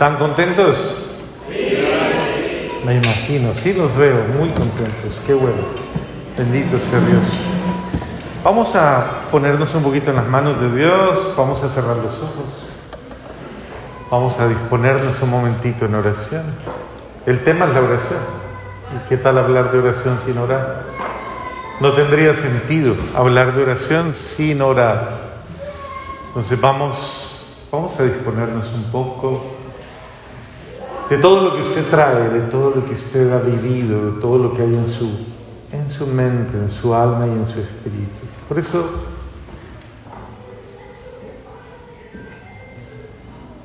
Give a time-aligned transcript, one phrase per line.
[0.00, 0.78] ¿Están contentos?
[1.46, 1.76] Sí.
[2.86, 5.20] Me imagino, sí los veo muy contentos.
[5.26, 5.58] Qué bueno.
[6.38, 7.22] Bendito sea Dios.
[8.42, 12.46] Vamos a ponernos un poquito en las manos de Dios, vamos a cerrar los ojos,
[14.10, 16.44] vamos a disponernos un momentito en oración.
[17.26, 18.20] El tema es la oración.
[18.96, 20.84] ¿Y qué tal hablar de oración sin orar?
[21.78, 25.42] No tendría sentido hablar de oración sin orar.
[26.28, 29.59] Entonces vamos, vamos a disponernos un poco
[31.10, 34.38] de todo lo que usted trae, de todo lo que usted ha vivido, de todo
[34.38, 35.10] lo que hay en su
[35.72, 38.22] en su mente, en su alma y en su espíritu.
[38.48, 38.90] Por eso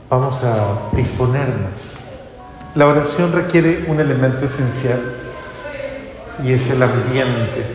[0.10, 1.94] vamos a disponernos.
[2.76, 5.00] La oración requiere un elemento esencial
[6.44, 7.66] y es el ambiente.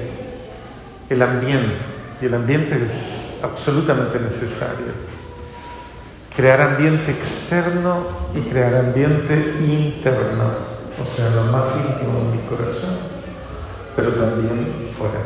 [1.08, 1.76] El ambiente.
[2.20, 5.09] Y el ambiente es absolutamente necesario.
[6.34, 10.44] Crear ambiente externo y crear ambiente interno,
[11.00, 13.20] o sea, lo más íntimo de mi corazón
[14.00, 15.20] pero también fuera.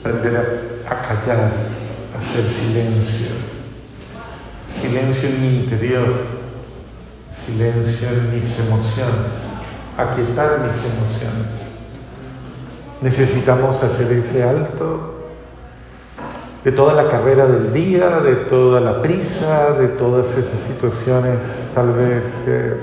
[0.00, 1.52] Aprender a, callar,
[2.14, 3.28] a hacer silencio.
[4.80, 6.06] Silencio en mi interior,
[7.30, 9.32] silencio en mis emociones,
[9.96, 11.48] aquietar mis emociones.
[13.00, 15.13] Necesitamos hacer ese alto
[16.64, 21.38] de toda la carrera del día, de toda la prisa, de todas esas situaciones
[21.74, 22.76] tal vez de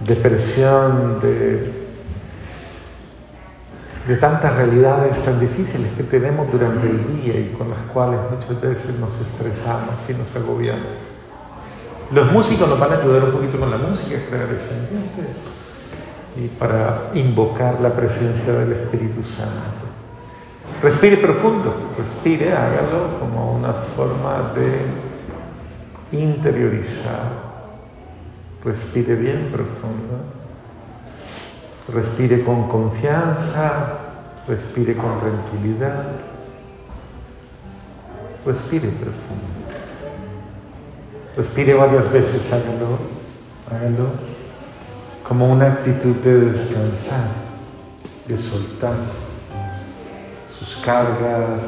[0.00, 1.82] depresión, de
[4.06, 8.60] de tantas realidades tan difíciles que tenemos durante el día y con las cuales muchas
[8.60, 10.82] veces nos estresamos y nos agobiamos.
[12.12, 15.22] Los músicos nos van a ayudar un poquito con la música, crear ese ambiente
[16.36, 19.81] y para invocar la presencia del Espíritu Santo.
[20.82, 27.52] Respire profundo, respire, hágalo como una forma de interiorizar.
[28.64, 30.18] Respire bien profundo.
[31.92, 33.98] Respire con confianza,
[34.48, 36.04] respire con tranquilidad,
[38.44, 39.46] respire profundo.
[41.36, 42.98] Respire varias veces, hágalo,
[43.70, 44.10] hágalo
[45.26, 47.28] como una actitud de descansar,
[48.26, 48.96] de soltar
[50.64, 51.60] sus cargas,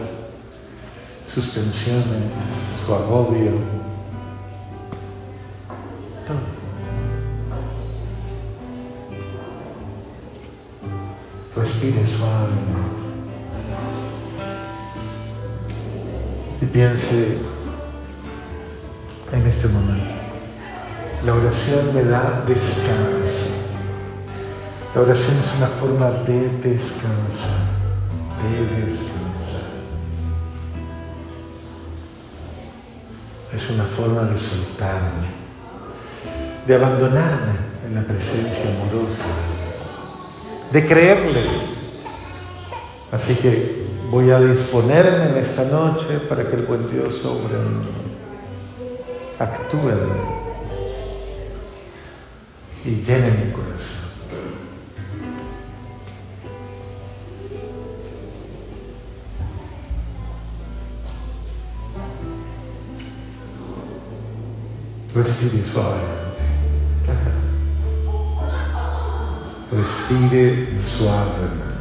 [1.27, 2.31] sus tensiones,
[2.87, 3.53] su agobio,
[6.27, 6.39] todo.
[11.57, 12.53] Respire suave.
[16.61, 17.39] Y piense
[19.33, 20.15] en este momento.
[21.27, 23.55] La oración me da descanso.
[24.95, 27.67] La oración es una forma de descansar,
[33.55, 35.29] Es una forma de soltarme,
[36.67, 37.55] de abandonarme
[37.87, 39.23] en la presencia amorosa
[40.75, 41.43] de creerle.
[43.13, 47.55] Así que voy a disponerme en esta noche para que el buen Dios sobre
[49.39, 49.93] actúe
[52.85, 54.04] y llene mi corazón.
[65.45, 66.01] Respire suave.
[69.71, 71.74] Respire suavemente.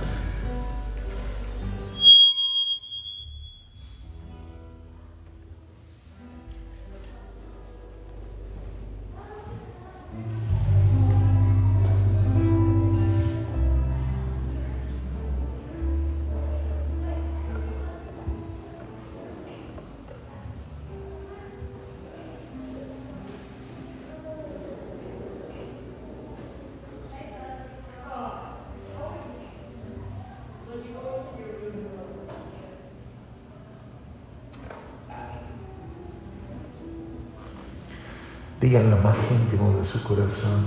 [39.13, 40.65] Más íntimo de su corazón,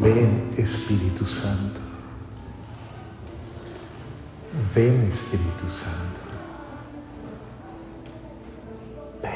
[0.00, 1.80] ven Espíritu Santo.
[4.74, 6.20] Ven Espíritu Santo.
[9.22, 9.32] Ven.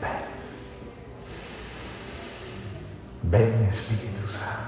[0.00, 0.20] Ven.
[3.22, 4.66] Ven Espíritu Santo.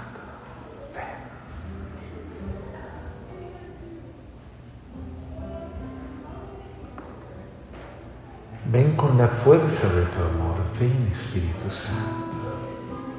[8.70, 10.57] Ven con la fuerza de tu amor.
[10.78, 12.38] Ven Espíritu Santo.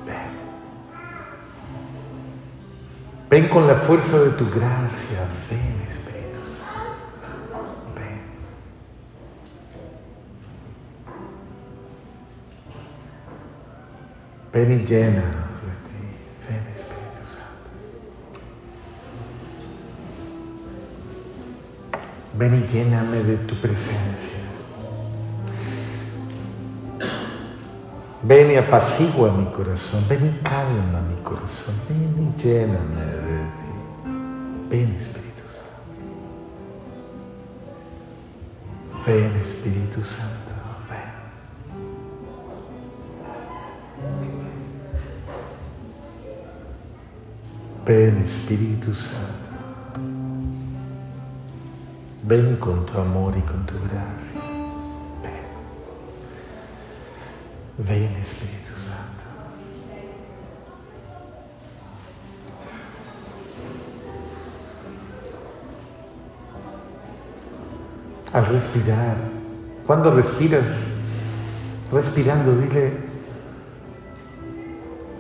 [0.06, 0.32] Ven.
[3.30, 5.28] Ven con la fuerza de tu gracia.
[5.50, 7.76] Ven Espíritu Santo.
[7.96, 8.22] Ven.
[14.54, 16.02] Ven y llénanos de ti.
[16.48, 17.70] Ven Espíritu Santo.
[22.38, 24.39] Ven y lléname de tu presencia.
[28.30, 33.72] Ven y apacigua mi corazón, ven y calma mi corazón, ven y lléname de ti.
[34.70, 35.82] Ven Espíritu Santo.
[39.04, 40.54] Ven Espíritu Santo,
[40.88, 41.10] ven.
[47.84, 49.50] Ven Espíritu Santo.
[52.26, 54.59] Ven con tu amor y con tu gracia.
[57.82, 59.24] Ven Espíritu Santo.
[68.34, 69.16] Al respirar,
[69.88, 70.66] cuando respiras,
[71.90, 72.98] respirando, dile,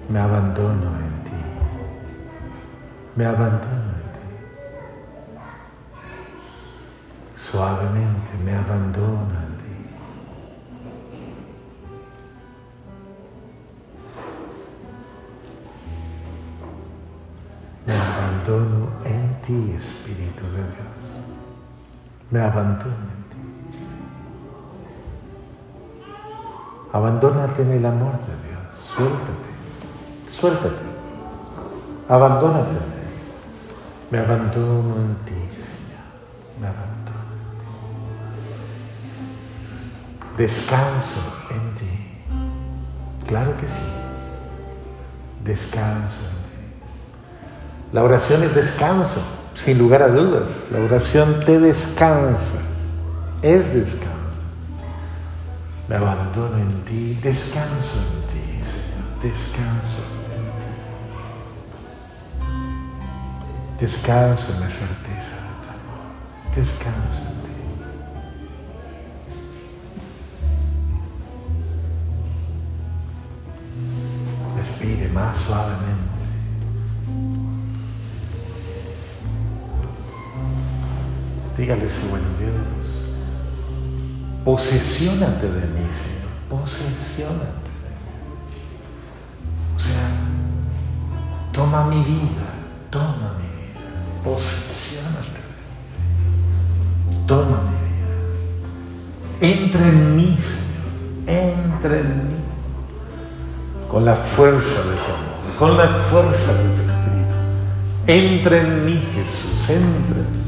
[0.09, 1.43] me abandono en ti,
[3.15, 4.29] me abandono en ti.
[7.35, 9.38] Suavemente me abandono
[18.49, 21.13] abandono en ti, Espíritu de Dios.
[22.31, 23.37] Me abandono en ti.
[26.91, 28.73] Abandónate en el amor de Dios.
[28.95, 29.49] Suéltate.
[30.27, 30.83] Suéltate.
[32.07, 33.09] Abandónate en Él.
[34.09, 36.05] Me abandono en ti, Señor.
[36.59, 37.49] Me abandono en
[40.35, 40.43] ti.
[40.43, 41.21] Descanso
[41.51, 41.93] en ti.
[43.27, 43.89] Claro que sí.
[45.43, 46.38] Descanso en ti.
[47.91, 49.19] La oración es descanso,
[49.55, 50.49] sin lugar a dudas.
[50.71, 52.59] La oración te descansa,
[53.41, 54.09] es descanso.
[55.87, 60.69] Me abandono en ti, descanso en ti, Señor, descanso en ti.
[63.79, 67.38] Descanso en la certeza de tu amor, descanso en ti.
[81.59, 82.87] Dígale buen Dios,
[84.45, 88.13] posesiónate de mí, Señor, posesiónate de mí.
[89.75, 90.07] O sea,
[91.51, 92.47] toma mi vida,
[92.89, 93.81] toma mi vida,
[94.23, 95.49] posesiónate de
[97.11, 97.25] mí.
[97.27, 99.55] Toma mi vida.
[99.61, 102.39] Entra en mí, Señor, entra en mí.
[103.89, 107.35] Con la fuerza de tu amor, con la fuerza de tu espíritu.
[108.07, 110.38] Entra en mí, Jesús, entra en mí.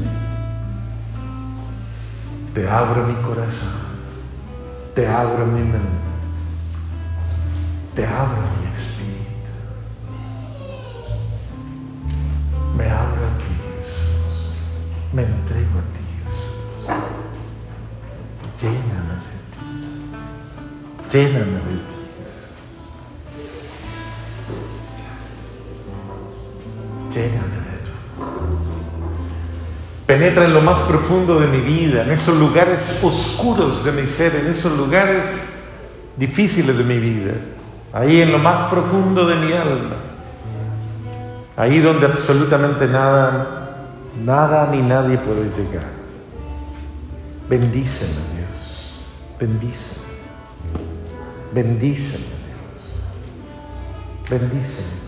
[2.54, 3.70] Te abro mi corazón,
[4.94, 5.91] te abro mi mente,
[30.32, 34.34] Penetra en lo más profundo de mi vida, en esos lugares oscuros de mi ser,
[34.34, 35.26] en esos lugares
[36.16, 37.34] difíciles de mi vida,
[37.92, 39.96] ahí en lo más profundo de mi alma,
[41.54, 43.76] ahí donde absolutamente nada,
[44.24, 45.90] nada ni nadie puede llegar.
[47.50, 48.94] Bendíceme Dios,
[49.38, 50.06] bendíceme,
[51.52, 52.90] bendíceme Dios,
[54.30, 55.01] bendíceme.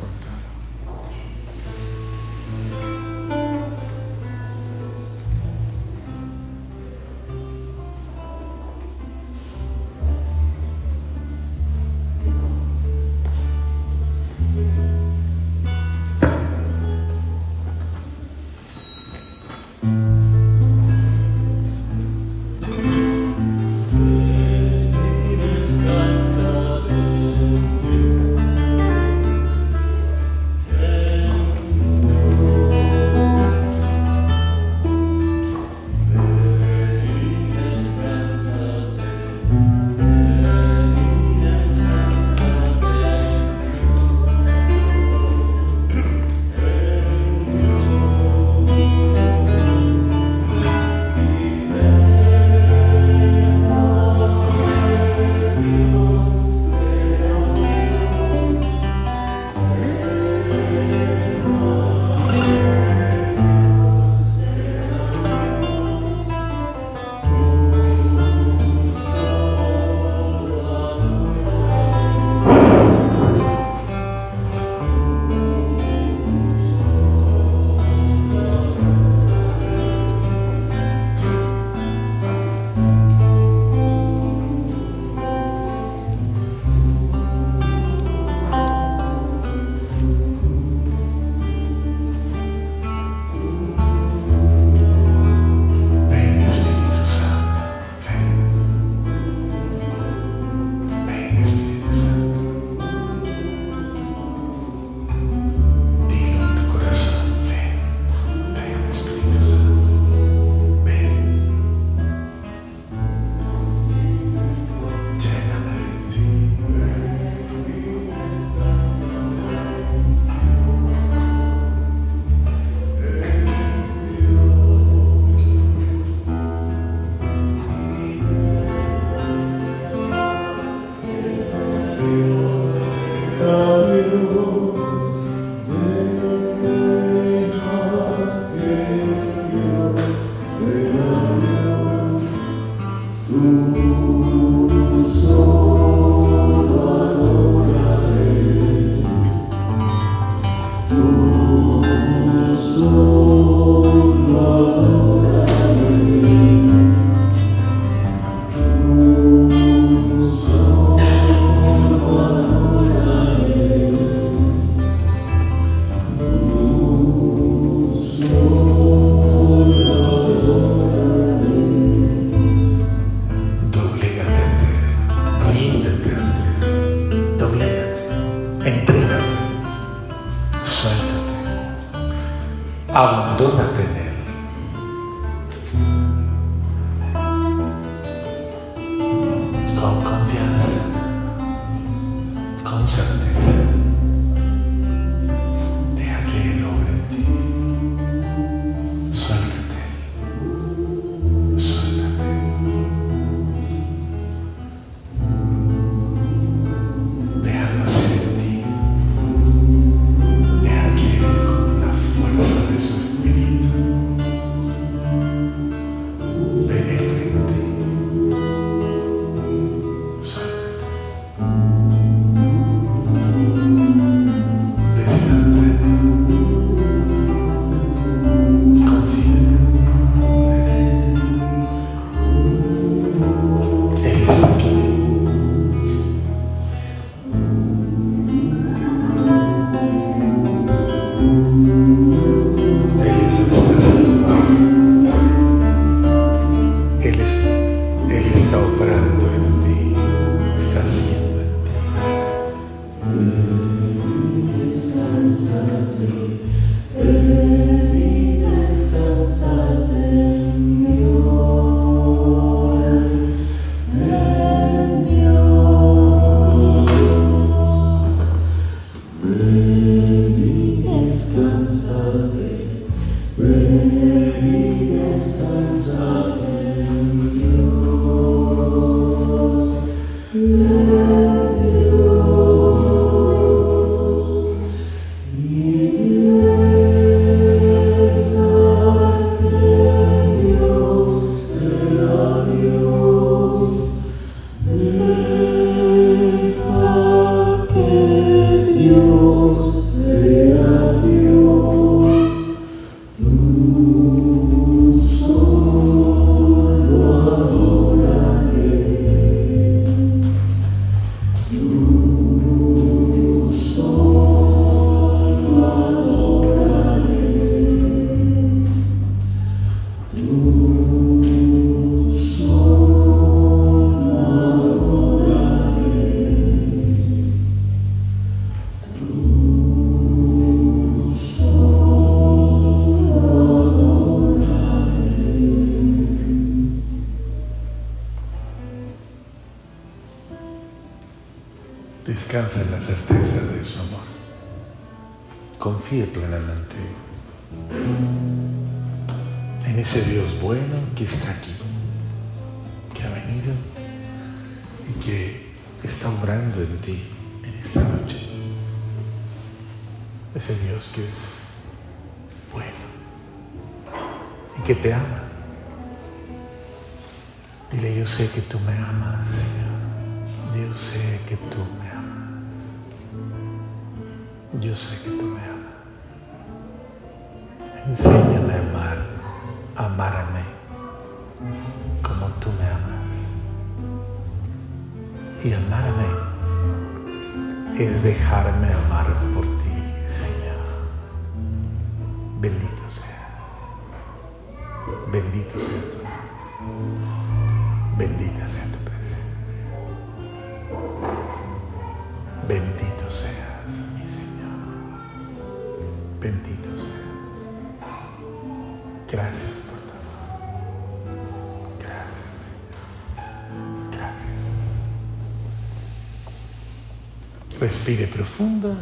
[417.85, 418.75] Respire profundo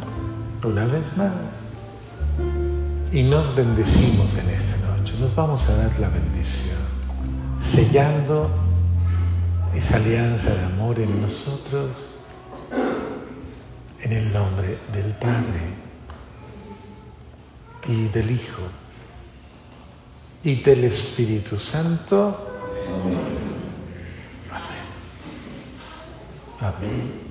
[0.63, 1.33] una vez más.
[3.11, 5.13] Y nos bendecimos en esta noche.
[5.19, 6.77] Nos vamos a dar la bendición,
[7.61, 8.49] sellando
[9.75, 11.89] esa alianza de amor en nosotros
[14.01, 15.73] en el nombre del Padre
[17.89, 18.61] y del Hijo
[20.45, 22.47] y del Espíritu Santo.
[26.61, 26.79] Amén.
[26.79, 27.22] Amén.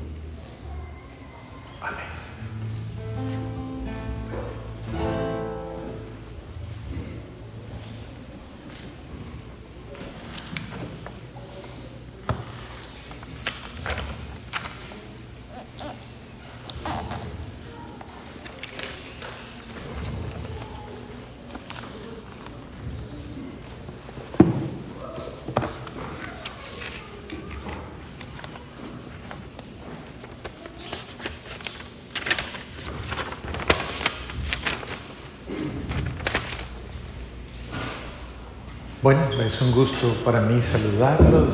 [39.52, 41.50] Es un gusto para mí saludarlos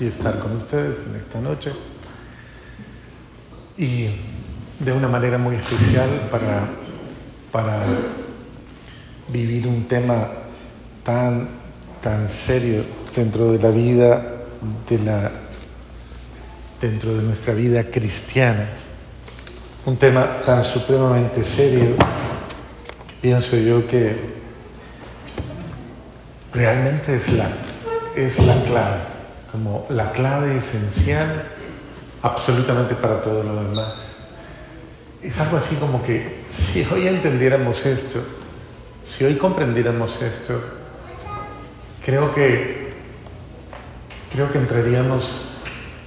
[0.00, 1.72] y estar con ustedes en esta noche.
[3.76, 4.10] Y
[4.78, 6.68] de una manera muy especial para,
[7.50, 7.84] para
[9.32, 10.28] vivir un tema
[11.02, 11.48] tan,
[12.00, 12.84] tan serio
[13.16, 14.24] dentro de la vida,
[14.88, 15.32] de la,
[16.80, 18.68] dentro de nuestra vida cristiana.
[19.86, 21.96] Un tema tan supremamente serio
[23.20, 24.37] pienso yo que
[26.58, 27.46] realmente es la,
[28.16, 28.98] es la clave,
[29.52, 31.44] como la clave esencial
[32.22, 33.94] absolutamente para todo lo demás.
[35.22, 38.24] Es algo así como que si hoy entendiéramos esto,
[39.04, 40.60] si hoy comprendiéramos esto,
[42.04, 42.90] creo que,
[44.32, 45.52] creo que entraríamos,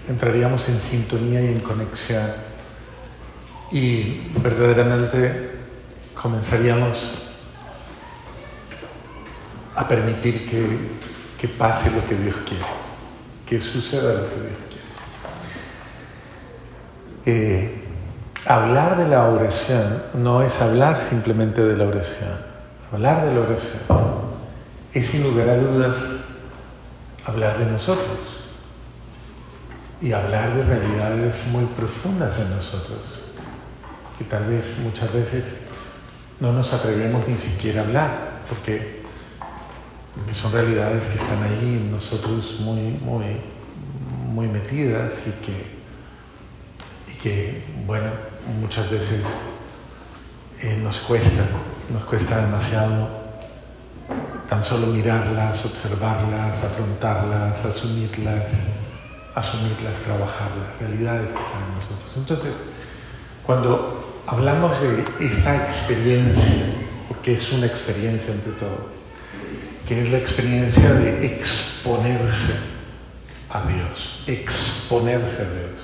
[0.09, 2.29] entraríamos en sintonía y en conexión
[3.71, 5.51] y verdaderamente
[6.13, 7.30] comenzaríamos
[9.75, 12.63] a permitir que, pase lo que Dios quiere,
[13.45, 14.57] que suceda lo que Dios
[17.23, 17.39] quiere.
[17.39, 17.83] Eh,
[18.45, 22.51] hablar de la oración no es hablar simplemente de la oración.
[22.91, 23.81] Hablar de la oración
[24.93, 25.97] es sin lugar a dudas
[27.25, 28.17] hablar de nosotros
[30.01, 33.21] y hablar de realidades muy profundas en nosotros,
[34.17, 35.43] que tal vez muchas veces
[36.39, 39.00] no nos atrevemos ni siquiera a hablar, porque
[40.15, 43.25] porque son realidades que están ahí nosotros muy, muy,
[44.27, 48.11] muy metidas y que, y que, bueno,
[48.59, 49.21] muchas veces
[50.61, 51.43] eh, nos cuesta,
[51.91, 53.21] nos cuesta demasiado
[54.49, 58.43] tan solo mirarlas, observarlas, afrontarlas, asumirlas,
[59.33, 62.11] asumirlas, trabajarlas, realidades que están en nosotros.
[62.17, 62.51] Entonces,
[63.45, 66.65] cuando hablamos de esta experiencia,
[67.07, 69.00] porque es una experiencia entre todo,
[69.91, 72.53] que es la experiencia de exponerse
[73.49, 75.81] a Dios, exponerse a Dios.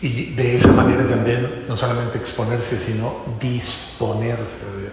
[0.00, 4.92] Y de esa manera también, no solamente exponerse, sino disponerse a Dios.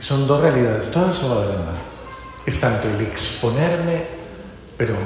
[0.00, 1.78] Son dos realidades, todo eso va de la mano.
[2.46, 4.02] Es tanto el exponerme,
[4.76, 4.96] pero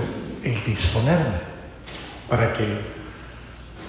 [0.44, 1.40] el disponerme,
[2.26, 2.64] para que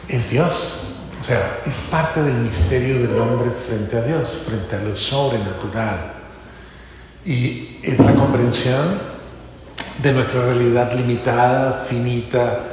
[0.09, 0.73] es Dios.
[1.21, 6.16] O sea, es parte del misterio del hombre frente a Dios, frente a lo sobrenatural
[7.27, 8.97] y es la comprensión
[10.01, 12.63] de nuestra realidad limitada, finita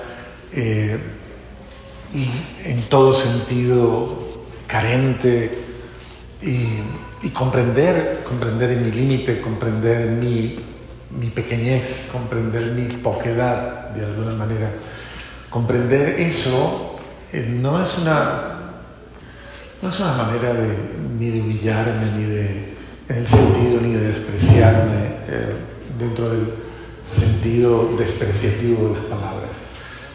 [0.52, 0.96] eh,
[2.14, 2.28] y
[2.64, 5.58] en todo sentido carente
[6.40, 10.60] y, comprender, comprender en mi límite, comprender mi,
[11.18, 14.70] mi pequeñez, comprender mi poquedad de alguna manera.
[15.50, 17.00] Comprender eso
[17.32, 18.50] eh, no es una
[19.82, 20.76] no es una manera de,
[21.18, 22.73] ni de humillarme ni de
[23.08, 25.54] el sentido ni de despreciarme eh,
[25.98, 26.54] dentro del
[27.06, 29.50] sentido despreciativo de las palabras,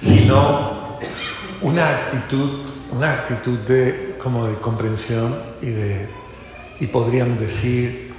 [0.01, 0.97] sino
[1.61, 6.07] una actitud, una actitud de, como de comprensión y de,
[6.79, 8.13] y podríamos decir,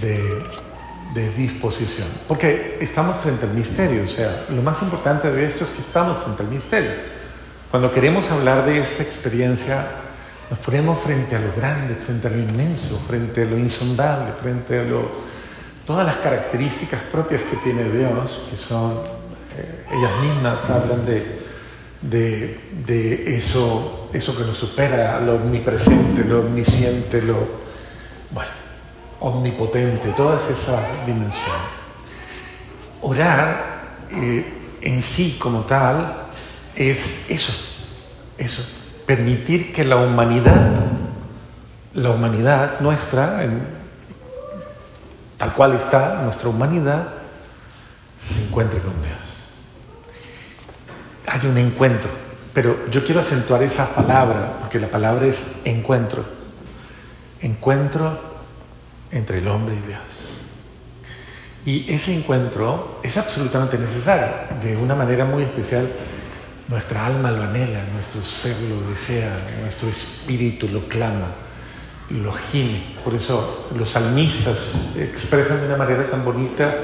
[0.00, 0.42] de,
[1.14, 2.08] de disposición.
[2.26, 6.22] Porque estamos frente al misterio, o sea, lo más importante de esto es que estamos
[6.22, 6.92] frente al misterio.
[7.70, 10.03] Cuando queremos hablar de esta experiencia
[10.50, 14.78] nos ponemos frente a lo grande, frente a lo inmenso, frente a lo insondable, frente
[14.78, 15.10] a lo,
[15.86, 18.98] todas las características propias que tiene Dios, que son,
[19.56, 21.44] eh, ellas mismas hablan de,
[22.02, 27.36] de, eso, eso que nos supera, lo omnipresente, lo omnisciente, lo,
[28.30, 28.50] bueno,
[29.20, 31.84] omnipotente, todas esas dimensiones.
[33.00, 34.44] Orar eh,
[34.82, 36.26] en sí como tal
[36.76, 37.52] es eso,
[38.36, 40.72] eso permitir que la humanidad,
[41.94, 43.46] la humanidad nuestra,
[45.38, 47.08] tal cual está nuestra humanidad,
[48.20, 49.18] se encuentre con Dios.
[51.26, 52.10] Hay un encuentro,
[52.52, 56.24] pero yo quiero acentuar esa palabra, porque la palabra es encuentro.
[57.40, 58.18] Encuentro
[59.10, 60.00] entre el hombre y Dios.
[61.66, 64.28] Y ese encuentro es absolutamente necesario,
[64.62, 65.88] de una manera muy especial
[66.68, 71.34] nuestra alma lo anhela, nuestro ser lo desea, nuestro espíritu lo clama,
[72.10, 72.82] lo gime.
[73.04, 74.58] Por eso los salmistas
[74.96, 76.74] expresan de una manera tan bonita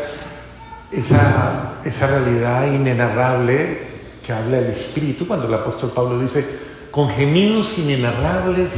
[0.92, 3.88] esa, esa realidad inenarrable
[4.24, 6.46] que habla el espíritu cuando el apóstol Pablo dice,
[6.90, 8.74] con gemidos inenarrables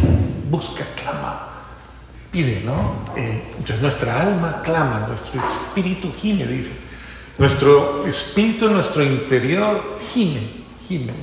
[0.49, 1.49] busca, clama,
[2.31, 3.07] pide, ¿no?
[3.17, 6.71] Eh, entonces nuestra alma clama, nuestro espíritu gime, dice.
[7.39, 10.62] Nuestro espíritu, nuestro interior gime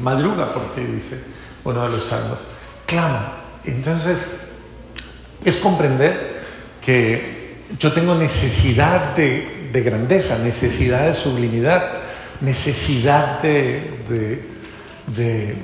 [0.02, 1.20] madruga porque dice
[1.64, 2.40] uno de los salmos,
[2.86, 3.34] clama.
[3.66, 4.26] Entonces,
[5.44, 6.40] es comprender
[6.82, 7.40] que
[7.78, 11.90] yo tengo necesidad de, de, grandeza, necesidad de sublimidad,
[12.42, 14.44] necesidad de,
[15.16, 15.56] de,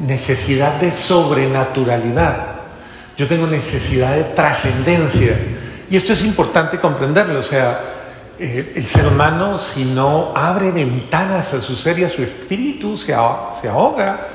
[0.00, 2.46] necesidad de sobrenaturalidad.
[3.16, 5.38] Yo tengo necesidad de trascendencia.
[5.88, 7.38] Y esto es importante comprenderlo.
[7.38, 8.01] O sea,
[8.42, 13.14] el ser humano, si no abre ventanas a su ser y a su espíritu, se,
[13.14, 14.26] ahoga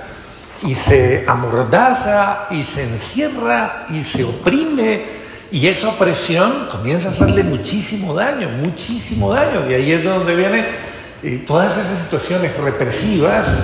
[0.66, 5.18] y se amordaza y se encierra y se oprime
[5.52, 9.70] y esa opresión comienza a hacerle muchísimo daño, muchísimo daño.
[9.70, 10.66] Y ahí es donde vienen
[11.24, 13.58] eh, todas esas situaciones represivas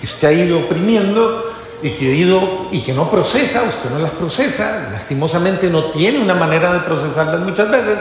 [0.00, 1.52] que usted ha ido oprimiendo
[1.82, 6.34] y que, ido, y que no procesa, usted no las procesa, lastimosamente no tiene una
[6.34, 7.98] manera de procesarlas muchas veces,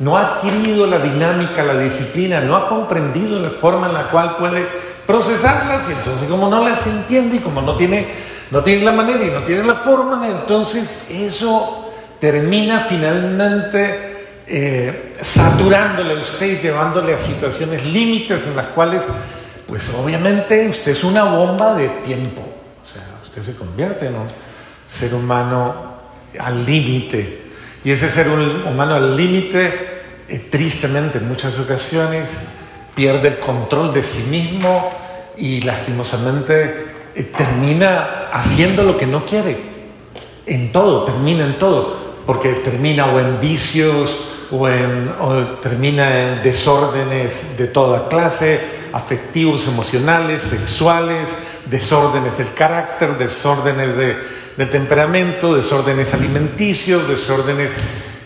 [0.00, 4.36] no ha adquirido la dinámica, la disciplina, no ha comprendido la forma en la cual
[4.36, 4.66] puede
[5.06, 8.08] procesarlas y entonces como no las entiende y como no tiene,
[8.50, 14.12] no tiene la manera y no tiene la forma, entonces eso termina finalmente
[14.46, 19.02] eh, saturándole a usted y llevándole a situaciones límites en las cuales,
[19.66, 22.42] pues obviamente usted es una bomba de tiempo.
[22.82, 24.28] O sea, usted se convierte en un
[24.86, 25.74] ser humano
[26.38, 27.51] al límite.
[27.84, 32.30] Y ese ser humano al límite, eh, tristemente en muchas ocasiones,
[32.94, 34.92] pierde el control de sí mismo
[35.36, 39.56] y lastimosamente eh, termina haciendo lo que no quiere.
[40.46, 44.16] En todo, termina en todo porque termina o en vicios
[44.50, 45.12] o, en,
[45.60, 48.60] termina en desórdenes de toda clase,
[48.92, 51.28] afectivos, emocionales, sexuales,
[51.66, 54.16] desórdenes del carácter, desórdenes de,
[54.56, 57.70] del temperamento, desórdenes alimenticios, desórdenes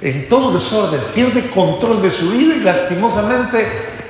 [0.01, 3.67] en todos los órdenes, pierde control de su vida y lastimosamente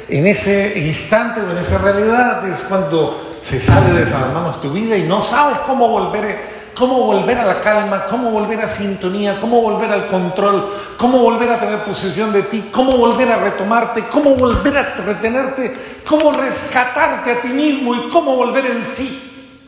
[0.08, 4.70] en ese instante o en esa realidad es cuando se sale de las manos tu
[4.72, 9.40] vida y no sabes cómo volver cómo volver a la calma, cómo volver a sintonía,
[9.40, 14.04] cómo volver al control, cómo volver a tener posesión de ti, cómo volver a retomarte,
[14.10, 15.74] cómo volver a retenerte,
[16.06, 19.58] cómo rescatarte a ti mismo y cómo volver en sí.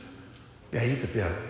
[0.71, 1.48] De ahí te pierdes.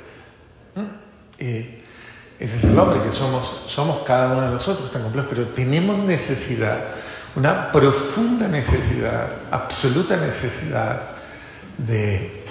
[2.39, 5.99] Ese es el hombre que somos, somos cada uno de nosotros tan complejo, pero tenemos
[5.99, 6.85] necesidad,
[7.35, 11.03] una profunda necesidad, absoluta necesidad
[11.79, 12.45] de,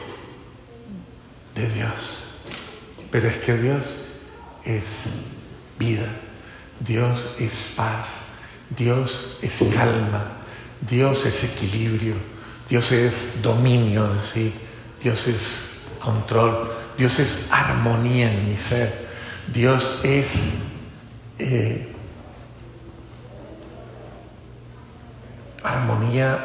[1.56, 2.20] de Dios.
[3.10, 3.96] Pero es que Dios
[4.66, 5.04] es
[5.80, 6.08] vida,
[6.82, 8.08] Dios es paz,
[8.70, 10.26] Dios es calma,
[10.82, 12.16] Dios es equilibrio,
[12.68, 14.54] Dios es dominio de sí,
[15.02, 15.56] Dios es
[16.00, 19.08] control, Dios es armonía en mi ser,
[19.54, 20.36] Dios es
[21.40, 21.88] eh,
[25.64, 26.40] armonía,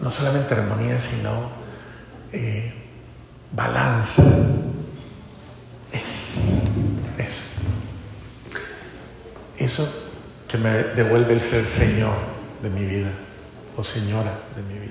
[0.00, 1.50] no solamente armonía, sino
[2.32, 2.72] eh,
[3.52, 4.22] balanza
[7.18, 7.40] eso.
[9.58, 9.88] Eso
[10.46, 12.14] que me devuelve el ser Señor
[12.62, 13.10] de mi vida
[13.76, 14.85] o Señora de mi vida.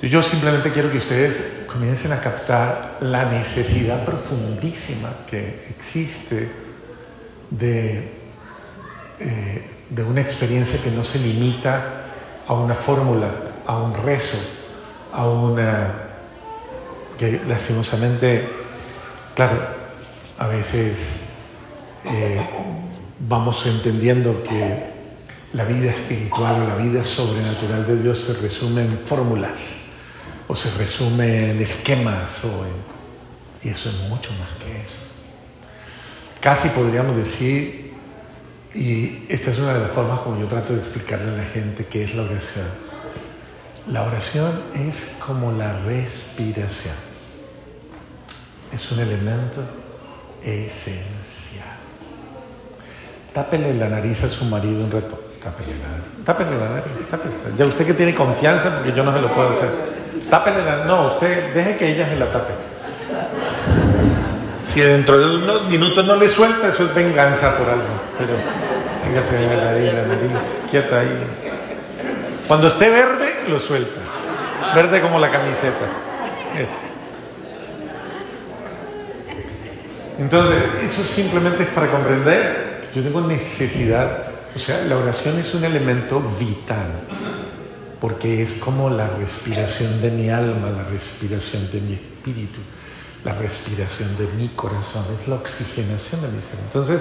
[0.00, 6.48] Yo simplemente quiero que ustedes comiencen a captar la necesidad profundísima que existe
[7.50, 8.08] de,
[9.18, 12.04] eh, de una experiencia que no se limita
[12.46, 13.28] a una fórmula,
[13.66, 14.38] a un rezo,
[15.12, 15.94] a una
[17.18, 18.48] que lastimosamente,
[19.34, 19.58] claro,
[20.38, 20.96] a veces
[22.04, 22.40] eh,
[23.18, 24.92] vamos entendiendo que
[25.54, 29.87] la vida espiritual o la vida sobrenatural de Dios se resume en fórmulas
[30.48, 32.64] o se resume en esquemas o
[33.62, 34.96] y eso es mucho más que eso.
[36.40, 37.92] Casi podríamos decir,
[38.72, 41.86] y esta es una de las formas como yo trato de explicarle a la gente
[41.86, 42.66] qué es la oración.
[43.88, 47.08] La oración es como la respiración
[48.72, 49.60] es un elemento
[50.42, 51.76] esencial.
[53.32, 55.18] Tápele la nariz a su marido un rato.
[55.42, 56.24] Tápele la nariz.
[56.24, 57.08] Tápele la nariz.
[57.10, 57.34] Tápele.
[57.56, 59.97] Ya usted que tiene confianza, porque yo no se lo puedo hacer.
[60.30, 62.52] Tápele la No, usted deje que ella se la tape.
[64.66, 67.84] Si dentro de unos minutos no le suelta, eso es venganza por algo.
[68.18, 68.34] Pero
[69.04, 70.30] véngase la nariz, la nariz,
[70.70, 71.18] quieta ahí.
[72.46, 74.00] Cuando esté verde, lo suelta.
[74.74, 75.86] Verde como la camiseta.
[76.58, 76.88] Eso.
[80.18, 85.54] Entonces, eso simplemente es para comprender que yo tengo necesidad, o sea, la oración es
[85.54, 86.88] un elemento vital,
[88.00, 92.60] porque es como la respiración de mi alma, la respiración de mi espíritu,
[93.24, 96.58] la respiración de mi corazón, es la oxigenación de mi ser.
[96.64, 97.00] Entonces,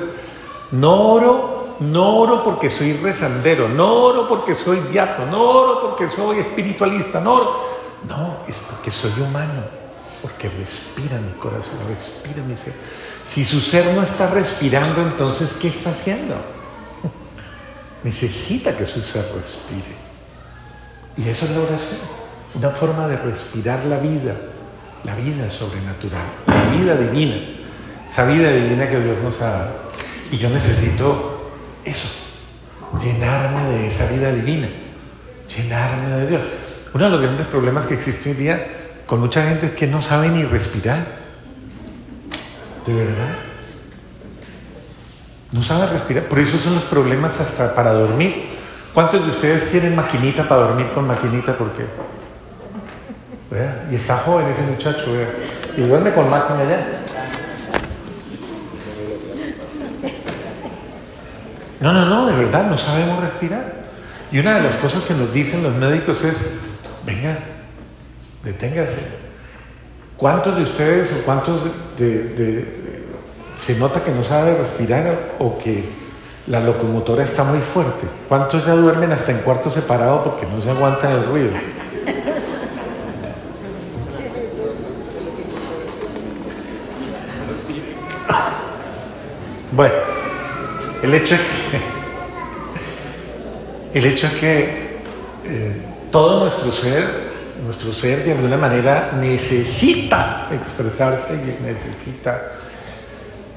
[0.72, 6.10] no oro, no oro porque soy rezandero, no oro porque soy viato, no oro porque
[6.14, 7.68] soy espiritualista, no oro,
[8.08, 9.78] no, es porque soy humano
[10.22, 12.74] porque respira mi corazón, respira mi ser.
[13.24, 16.36] Si su ser no está respirando, entonces, ¿qué está haciendo?
[18.04, 20.07] necesita que su ser respire.
[21.18, 22.00] Y eso es la oración,
[22.54, 24.36] una forma de respirar la vida,
[25.04, 27.38] la vida sobrenatural, la vida divina,
[28.08, 29.76] esa vida divina que Dios nos ha dado.
[30.32, 31.52] Y yo necesito
[31.84, 32.08] eso,
[33.02, 34.70] llenarme de esa vida divina,
[35.56, 36.44] llenarme de Dios.
[36.94, 38.68] Uno de los grandes problemas que existe hoy día
[39.08, 41.04] con mucha gente es que no sabe ni respirar.
[42.86, 43.36] ¿De verdad?
[45.52, 46.26] No sabe respirar.
[46.26, 48.57] Por eso son los problemas hasta para dormir.
[48.98, 51.56] ¿Cuántos de ustedes tienen maquinita para dormir con maquinita?
[51.56, 51.86] Porque
[53.92, 55.30] y está joven ese muchacho, vea.
[55.78, 56.84] Y duerme con máquina allá.
[61.80, 63.72] No, no, no, de verdad, no sabemos respirar.
[64.32, 66.42] Y una de las cosas que nos dicen los médicos es,
[67.06, 67.38] venga,
[68.44, 68.98] deténgase.
[70.18, 71.66] ¿Cuántos de ustedes o cuántos
[72.00, 72.66] de,
[73.56, 76.07] se nota que no sabe respirar o que
[76.48, 78.08] la locomotora está muy fuerte?
[78.28, 81.52] ¿Cuántos ya duermen hasta en cuarto separado porque no se aguantan el ruido?
[89.72, 89.96] Bueno,
[91.04, 91.42] el hecho es
[93.92, 94.98] que, el hecho es que
[95.46, 97.06] eh, todo nuestro ser,
[97.64, 102.54] nuestro ser de alguna manera necesita expresarse y necesita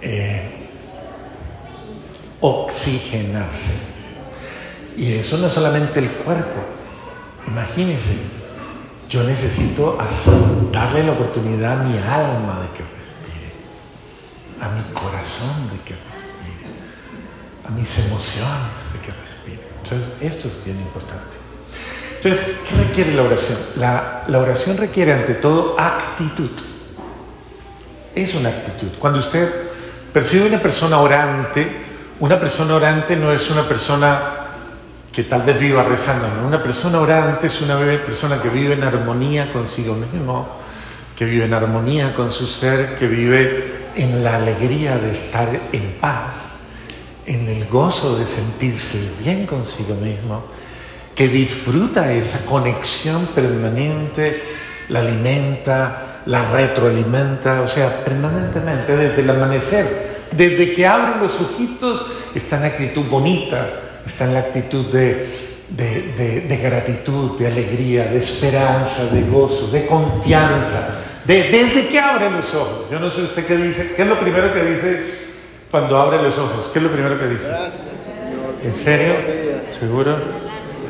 [0.03, 0.60] eh,
[2.41, 3.73] oxigenarse.
[4.97, 6.61] Y eso no es solamente el cuerpo.
[7.47, 8.17] Imagínense,
[9.09, 9.99] yo necesito
[10.73, 13.53] darle la oportunidad a mi alma de que respire,
[14.61, 16.21] a mi corazón de que respire
[17.71, 19.69] a mis emociones de que respire.
[19.83, 21.37] Entonces, esto es bien importante.
[22.17, 23.59] Entonces, ¿qué requiere la oración?
[23.77, 26.51] La, la oración requiere ante todo actitud.
[28.15, 28.89] Es una actitud.
[28.99, 29.51] Cuando usted
[30.13, 31.90] percibe una persona orante,
[32.21, 34.37] una persona orante no es una persona
[35.13, 36.29] que tal vez viva rezando.
[36.47, 40.49] Una persona orante es una persona que vive en armonía consigo mismo,
[41.17, 45.97] que vive en armonía con su ser, que vive en la alegría de estar en
[46.01, 46.45] paz
[47.27, 50.43] en el gozo de sentirse bien consigo mismo,
[51.15, 54.43] que disfruta esa conexión permanente,
[54.89, 62.05] la alimenta, la retroalimenta, o sea, permanentemente, desde el amanecer, desde que abre los ojitos,
[62.35, 65.27] está en la actitud bonita, está en la actitud de,
[65.69, 72.87] de, gratitud, de alegría, de esperanza, de gozo, de confianza, desde que abre los ojos.
[72.91, 75.21] Yo no sé usted qué dice, ¿qué es lo primero que dice
[75.71, 77.47] cuando abre los ojos, ¿qué es lo primero que dice?
[78.65, 79.15] ¿En serio?
[79.79, 80.17] ¿Seguro?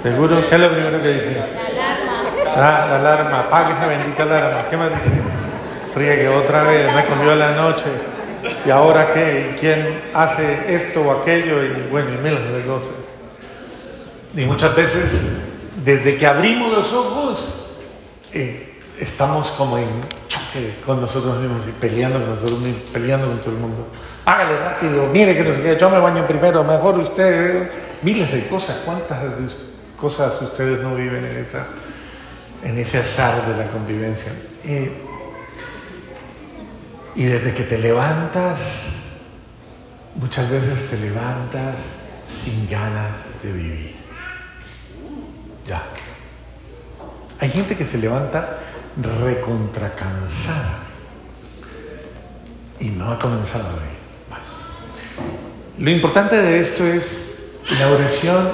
[0.03, 0.43] ¿Seguro?
[0.49, 1.37] ¿Qué es lo primero que dice?
[2.57, 3.41] Ah, la alarma.
[3.41, 4.71] Apague esa bendita alarma.
[4.71, 5.11] ¿Qué más dice?
[5.93, 7.85] Friegue otra vez, me escondió la noche.
[8.67, 9.53] ¿Y ahora qué?
[9.53, 11.63] ¿Y quién hace esto o aquello?
[11.63, 12.91] Y bueno, y miles de cosas.
[14.35, 15.21] Y muchas veces,
[15.85, 17.49] desde que abrimos los ojos,
[18.33, 19.89] eh, estamos como en
[20.29, 23.87] choque con nosotros mismos y peleando con nosotros mismos, peleando con todo el mundo
[24.25, 27.71] hágale rápido, mire que no sé qué, yo me baño primero, mejor usted,
[28.03, 29.19] miles de cosas, ¿cuántas
[29.97, 31.67] cosas ustedes no viven en, esa,
[32.63, 34.33] en ese azar de la convivencia?
[37.15, 38.59] Y desde que te levantas,
[40.15, 41.77] muchas veces te levantas
[42.27, 43.95] sin ganas de vivir.
[45.67, 45.83] Ya.
[47.39, 48.59] Hay gente que se levanta
[48.97, 50.81] recontracansada
[52.79, 53.91] y no ha comenzado a vivir.
[55.79, 57.19] Lo importante de esto es,
[57.79, 58.51] la oración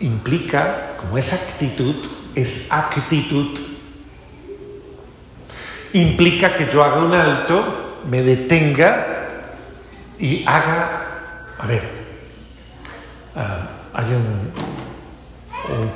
[0.00, 1.96] implica, como es actitud,
[2.34, 3.58] es actitud.
[5.92, 9.06] Implica que yo haga un alto, me detenga
[10.18, 11.82] y haga, a ver,
[13.36, 14.68] ah, hay un,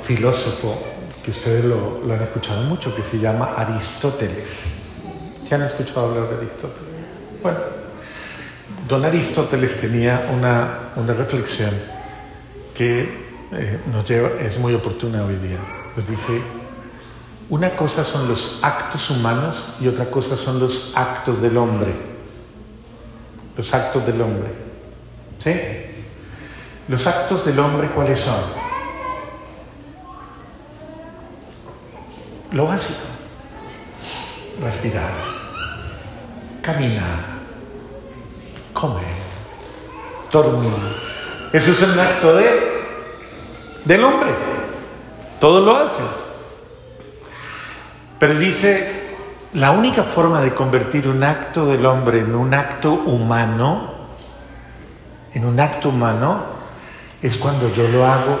[0.03, 0.81] filósofo
[1.23, 4.61] que ustedes lo, han escuchado mucho, que se llama Aristóteles.
[5.49, 6.93] ¿Ya han escuchado hablar de Aristóteles?
[7.41, 7.57] Bueno,
[8.87, 11.71] Don Aristóteles tenía una, reflexión
[12.75, 13.01] que
[13.51, 15.57] eh, nos lleva, es muy oportuna hoy día.
[15.95, 16.41] Nos dice,
[17.53, 21.93] una cosa son los actos humanos y otra cosa son los actos del hombre.
[23.55, 24.49] Los actos del hombre.
[25.39, 25.53] ¿Sí?
[26.87, 28.41] Los actos del hombre, ¿cuáles son?
[32.51, 32.99] Lo básico.
[34.61, 35.11] Respirar.
[36.61, 37.33] Caminar
[38.83, 39.15] comer,
[40.29, 40.73] dormir.
[41.53, 42.83] Eso es un acto de,
[43.85, 44.31] del hombre.
[45.39, 46.01] Todo lo hace.
[48.23, 48.89] Pero dice,
[49.51, 53.95] la única forma de convertir un acto del hombre en un acto humano,
[55.33, 56.41] en un acto humano,
[57.21, 58.39] es cuando yo lo hago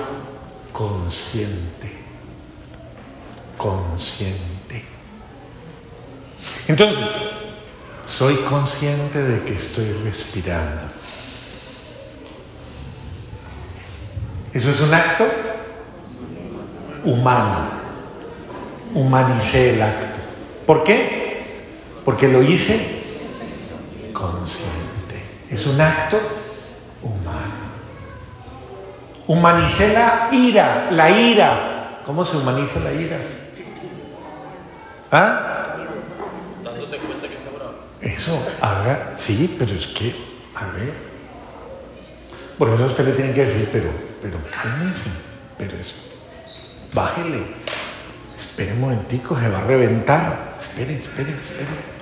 [0.71, 1.97] consciente.
[3.57, 4.85] Consciente.
[6.69, 7.03] Entonces,
[8.07, 10.83] soy consciente de que estoy respirando.
[14.53, 15.25] Eso es un acto
[17.03, 17.82] humano.
[18.93, 20.19] Humanicé el acto.
[20.65, 21.43] ¿Por qué?
[22.05, 23.01] Porque lo hice
[24.13, 25.23] consciente.
[25.49, 26.19] Es un acto
[27.01, 27.63] humano.
[29.27, 32.01] Humanicé la ira, la ira.
[32.05, 33.17] ¿Cómo se humaniza la ira?
[35.11, 35.77] ¿Ah?
[36.63, 37.75] Dándote cuenta que está bravo.
[38.01, 40.15] Eso, haga, sí, pero es que,
[40.55, 40.93] a ver.
[42.57, 43.89] Por eso usted le tiene que decir, pero,
[44.21, 45.09] pero cálmese,
[45.57, 46.15] pero es,
[46.93, 47.43] bájele,
[48.35, 50.57] espere un momentico, se va a reventar.
[50.59, 51.93] Espere, espere, espere.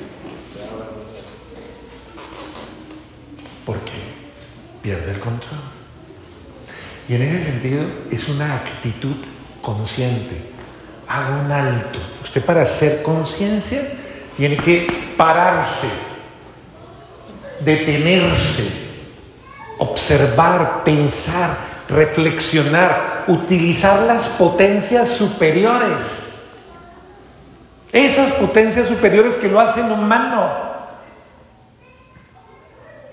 [3.65, 3.91] Porque
[4.82, 5.60] pierde el control.
[7.08, 9.15] Y en ese sentido es una actitud
[9.62, 10.52] consciente.
[11.08, 12.00] Haga un alto.
[12.24, 13.84] Usted para hacer conciencia
[14.38, 15.88] tiene que pararse,
[17.60, 18.70] detenerse,
[19.78, 26.15] observar, pensar, reflexionar, utilizar las potencias superiores.
[27.91, 30.71] Esas potencias superiores que lo hacen humano.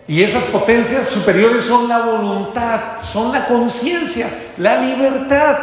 [0.07, 5.59] Y esas potencias superiores son la voluntad, son la conciencia, la libertad,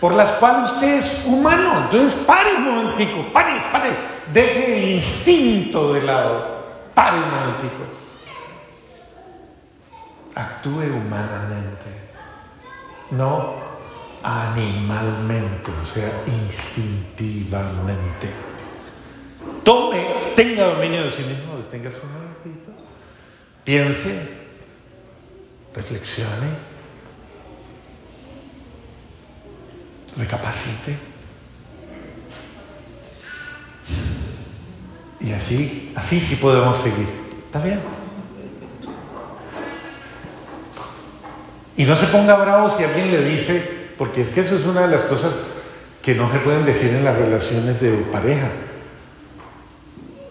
[0.00, 1.82] por las cuales usted es humano.
[1.84, 3.90] Entonces, pare un momentico, pare, pare,
[4.32, 7.84] deje el instinto de lado, pare un momentico.
[10.34, 11.97] Actúe humanamente,
[13.10, 13.54] no
[14.22, 18.30] animalmente, o sea, instintivamente.
[19.64, 22.70] Tome, tenga dominio de sí mismo, detenga su momentito
[23.64, 24.28] Piense,
[25.74, 26.48] reflexione,
[30.16, 30.96] recapacite.
[35.20, 37.08] Y así, así sí podemos seguir.
[37.44, 37.80] ¿Está bien?
[41.78, 43.62] Y no se ponga bravo si alguien le dice,
[43.96, 45.44] porque es que eso es una de las cosas
[46.02, 48.48] que no se pueden decir en las relaciones de pareja.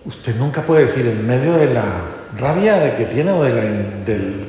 [0.03, 2.01] Usted nunca puede decir en medio de la
[2.37, 4.45] rabia de que tiene o del, del,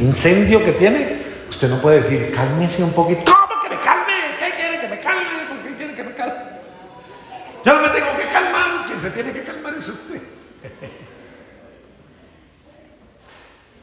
[0.00, 3.32] incendio que tiene, usted no puede decir, cálmese un poquito.
[3.32, 4.12] ¿Cómo que me calme?
[4.38, 5.44] ¿Qué quiere que me calme?
[5.48, 6.34] ¿Por qué quiere que me calme?
[7.64, 10.22] Yo no me tengo que calmar, quien se tiene que calmar es usted.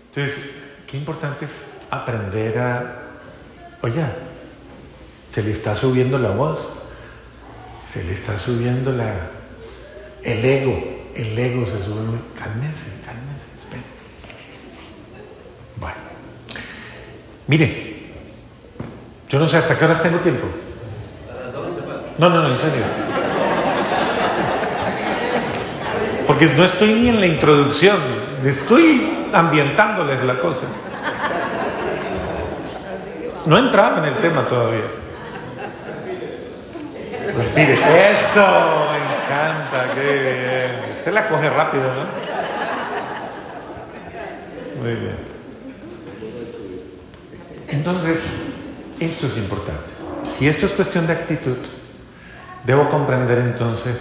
[0.10, 0.40] Entonces,
[0.88, 2.96] qué importante es aprender a,
[3.82, 4.06] oye,
[5.32, 6.68] se le está subiendo la voz,
[7.92, 9.14] se le está subiendo la,
[10.24, 10.84] el ego,
[11.16, 12.96] el ego se sube, cálmese,
[17.48, 17.96] Mire,
[19.30, 20.48] yo no sé hasta qué horas tengo tiempo.
[22.18, 22.82] No, no, no, en serio.
[26.26, 28.00] Porque no estoy ni en la introducción,
[28.44, 30.64] estoy ambientándoles la cosa.
[33.46, 34.86] No he entrado en el tema todavía.
[37.38, 37.74] Respire.
[37.74, 40.98] Eso, me encanta, qué bien.
[40.98, 42.06] Usted la coge rápido, ¿no?
[44.82, 45.18] Muy bien.
[47.70, 48.24] Entonces,
[49.00, 49.94] esto es importante.
[50.24, 51.58] Si esto es cuestión de actitud,
[52.64, 53.96] debo comprender entonces,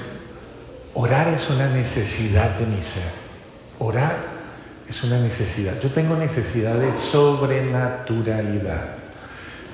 [0.94, 3.24] orar es una necesidad de mi ser.
[3.78, 4.16] Orar
[4.88, 5.78] es una necesidad.
[5.80, 8.93] Yo tengo necesidad de sobrenaturalidad.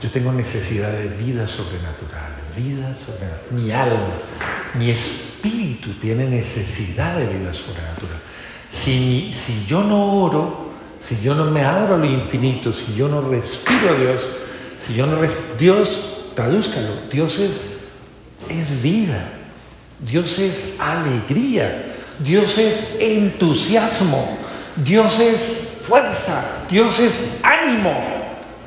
[0.03, 3.51] Yo tengo necesidad de vida sobrenatural, vida sobrenatural.
[3.51, 4.09] Mi alma,
[4.79, 8.19] mi espíritu tiene necesidad de vida sobrenatural.
[8.71, 13.21] Si, si yo no oro, si yo no me abro al infinito, si yo no
[13.21, 14.27] respiro a Dios,
[14.79, 16.01] si yo no respiro, Dios,
[16.35, 17.69] tradúzcalo, Dios es,
[18.49, 19.29] es vida,
[19.99, 24.39] Dios es alegría, Dios es entusiasmo,
[24.77, 28.03] Dios es fuerza, Dios es ánimo,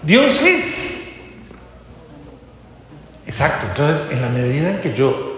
[0.03, 0.92] Dios es.
[3.33, 5.37] Exacto, entonces en la medida en que yo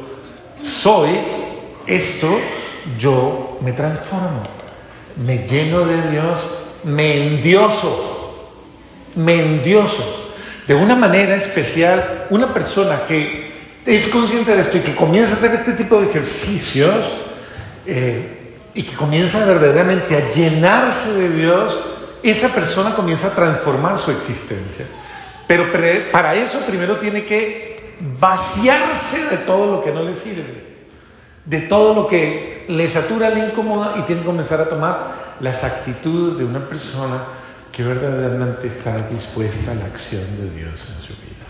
[0.60, 1.12] soy
[1.88, 2.28] esto,
[3.00, 4.44] yo me transformo,
[5.26, 6.40] me lleno de Dios
[6.84, 8.52] me endioso,
[9.16, 10.34] me endioso.
[10.68, 15.38] De una manera especial, una persona que es consciente de esto y que comienza a
[15.38, 17.14] hacer este tipo de ejercicios
[17.86, 21.80] eh, y que comienza verdaderamente a llenarse de Dios,
[22.22, 24.86] esa persona comienza a transformar su existencia.
[25.48, 25.68] Pero
[26.12, 27.75] para eso primero tiene que
[28.20, 30.66] vaciarse de todo lo que no le sirve,
[31.46, 35.64] de todo lo que le satura, le incomoda y tiene que comenzar a tomar las
[35.64, 37.24] actitudes de una persona
[37.72, 41.46] que verdaderamente está dispuesta a la acción de Dios en su vida.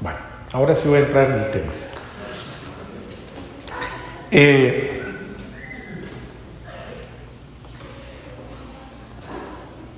[0.00, 0.18] Bueno,
[0.52, 1.72] ahora sí voy a entrar en el tema.
[4.30, 5.02] Eh,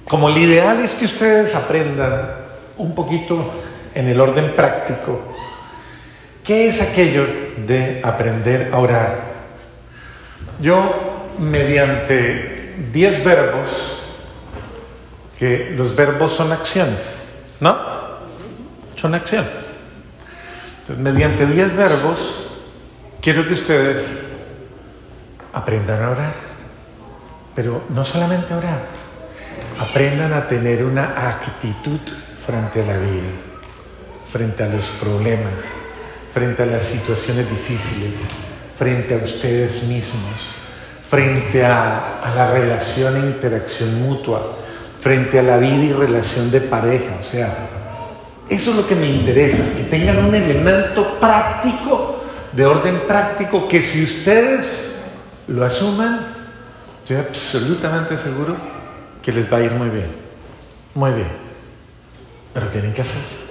[0.09, 2.33] como el ideal es que ustedes aprendan
[2.77, 3.53] un poquito
[3.95, 5.20] en el orden práctico,
[6.45, 7.27] ¿qué es aquello
[7.67, 9.33] de aprender a orar?
[10.61, 13.69] Yo, mediante 10 verbos,
[15.39, 17.01] que los verbos son acciones,
[17.61, 17.77] ¿no?
[18.95, 19.53] Son acciones.
[20.81, 22.49] Entonces, mediante 10 verbos,
[23.21, 24.05] quiero que ustedes
[25.53, 26.35] aprendan a orar,
[27.55, 28.81] pero no solamente a orar,
[29.81, 32.01] aprendan a tener una actitud
[32.47, 33.31] frente a la vida,
[34.31, 35.55] frente a los problemas,
[36.35, 38.11] frente a las situaciones difíciles,
[38.76, 40.51] frente a ustedes mismos,
[41.09, 44.57] frente a, la relación e interacción mutua,
[44.99, 47.16] frente a la vida y relación de pareja.
[47.20, 47.68] O sea,
[48.51, 53.80] eso es lo que me interesa, que tengan un elemento práctico, de orden práctico, que
[53.80, 54.66] si ustedes
[55.47, 56.35] lo asuman,
[57.03, 58.57] estoy absolutamente seguro
[59.22, 60.09] que les va a ir muy bien.
[60.95, 61.30] Muy bien.
[62.53, 63.44] Pero tienen que hacerlo.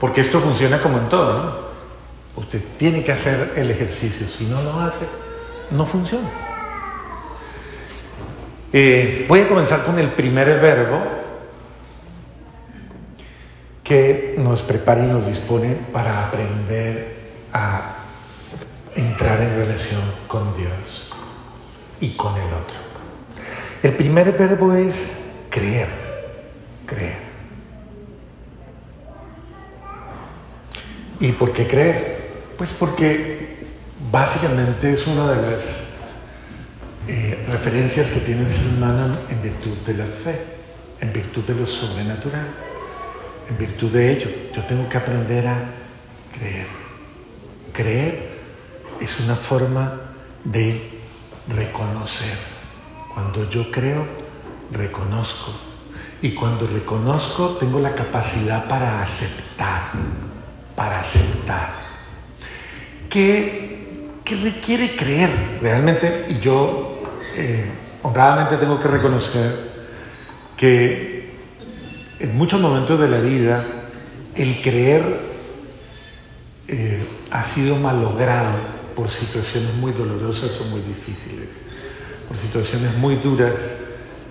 [0.00, 1.70] Porque esto funciona como en todo, ¿no?
[2.36, 4.26] Usted tiene que hacer el ejercicio.
[4.26, 5.06] Si no lo hace,
[5.70, 6.28] no funciona.
[8.72, 11.02] Eh, voy a comenzar con el primer verbo
[13.84, 17.16] que nos prepara y nos dispone para aprender
[17.52, 17.96] a
[18.94, 21.10] entrar en relación con Dios
[22.00, 22.78] y con el otro.
[23.82, 24.94] El primer verbo es
[25.50, 25.88] creer,
[26.86, 27.29] creer.
[31.20, 32.30] ¿Y por qué creer?
[32.56, 33.58] Pues porque
[34.10, 35.62] básicamente es una de las
[37.08, 40.40] eh, referencias que tiene el ser humano en virtud de la fe,
[41.00, 42.46] en virtud de lo sobrenatural,
[43.48, 44.28] en virtud de ello.
[44.54, 45.64] Yo tengo que aprender a
[46.36, 46.66] creer.
[47.72, 48.28] Creer
[49.00, 50.00] es una forma
[50.44, 50.80] de
[51.48, 52.36] reconocer.
[53.12, 54.06] Cuando yo creo,
[54.70, 55.52] reconozco.
[56.22, 59.92] Y cuando reconozco, tengo la capacidad para aceptar,
[60.80, 61.74] para aceptar.
[63.10, 65.28] ¿Qué, qué requiere creer
[65.60, 66.24] realmente?
[66.30, 67.02] Y yo
[67.36, 67.66] eh,
[68.02, 69.72] honradamente tengo que reconocer
[70.56, 71.34] que
[72.18, 73.62] en muchos momentos de la vida
[74.34, 75.20] el creer
[76.66, 78.52] eh, ha sido malogrado
[78.96, 81.48] por situaciones muy dolorosas o muy difíciles,
[82.26, 83.52] por situaciones muy duras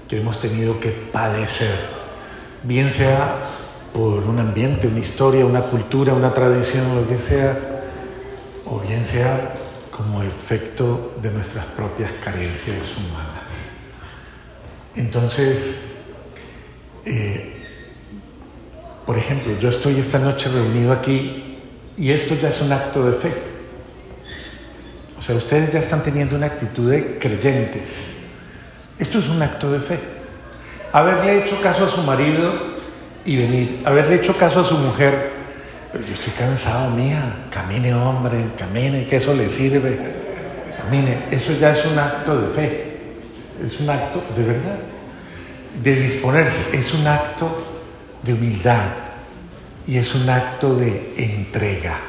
[0.08, 1.76] que hemos tenido que padecer,
[2.64, 3.40] bien sea
[3.94, 7.58] por un ambiente, una historia, una cultura, una tradición, lo que sea,
[8.66, 9.54] o bien sea
[9.92, 13.50] como efecto de nuestras propias carencias humanas.
[14.96, 15.76] Entonces,
[17.06, 17.56] eh,
[19.06, 21.58] por ejemplo, yo estoy esta noche reunido aquí
[21.98, 23.34] y esto ya es un acto de fe.
[25.18, 27.90] O sea, ustedes ya están teniendo una actitud de creyentes.
[28.98, 30.00] Esto es un acto de fe.
[30.94, 32.79] Haberle hecho caso a su marido
[33.26, 35.32] y venir, haberle hecho caso a su mujer,
[35.92, 39.98] pero yo estoy cansado, mía, camine hombre, camine, que eso le sirve.
[40.78, 42.86] Camine, eso ya es un acto de fe,
[43.66, 44.80] es un acto de verdad,
[45.84, 47.66] de disponerse, es un acto
[48.24, 48.92] de humildad
[49.88, 52.00] y es un acto de entrega,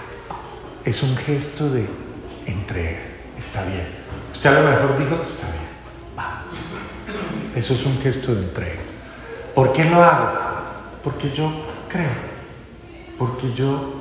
[0.84, 1.86] es un gesto de
[2.46, 3.00] entrega.
[3.38, 3.86] Está bien.
[4.32, 5.68] Usted a lo mejor dijo, está bien.
[6.18, 6.44] Va.
[7.54, 8.80] Eso es un gesto de entrega.
[9.54, 10.49] ¿Por qué lo hago?
[11.02, 11.50] Porque yo
[11.88, 12.10] creo.
[13.18, 14.00] Porque yo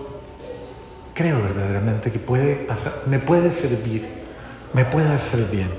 [1.14, 4.08] creo verdaderamente que puede pasar, me puede servir,
[4.74, 5.70] me puede hacer bien.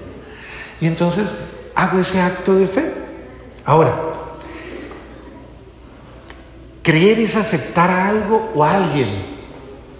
[0.80, 1.32] Y entonces
[1.74, 2.92] hago ese acto de fe.
[3.64, 3.96] Ahora,
[6.82, 9.40] creer es aceptar a algo o a alguien.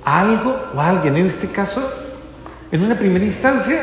[0.05, 1.16] algo o a alguien.
[1.16, 1.89] En este caso,
[2.73, 3.83] en una primera instancia,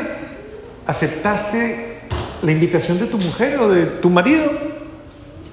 [0.86, 2.00] aceptaste
[2.42, 4.67] la invitación de tu mujer o de tu marido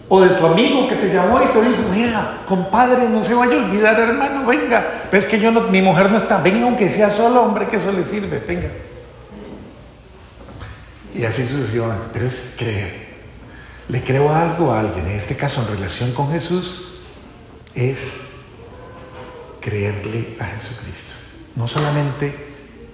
[0.08, 3.53] o de tu amigo que te llamó y te dijo, mira, compadre, no se vaya
[3.53, 4.86] a olvidar, hermano, venga.
[5.10, 7.78] Pero es que yo no, mi mujer no está, venga aunque sea solo, hombre, que
[7.78, 8.70] eso le sirve, venga.
[11.16, 12.08] Y así sucesivamente.
[12.14, 13.06] Pero es creer.
[13.88, 16.99] Le creo algo a alguien, en este caso en relación con Jesús,
[17.74, 18.12] es
[19.60, 21.14] creerle a Jesucristo.
[21.56, 22.36] No solamente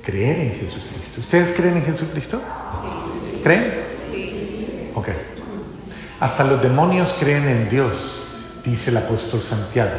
[0.01, 1.19] creer en Jesucristo.
[1.19, 2.41] ¿Ustedes creen en Jesucristo?
[3.43, 3.83] ¿Creen?
[4.11, 4.91] Sí.
[4.95, 5.07] Ok.
[6.21, 8.27] Hasta los demonios creen en Dios,
[8.63, 9.89] dice el apóstol Santiago.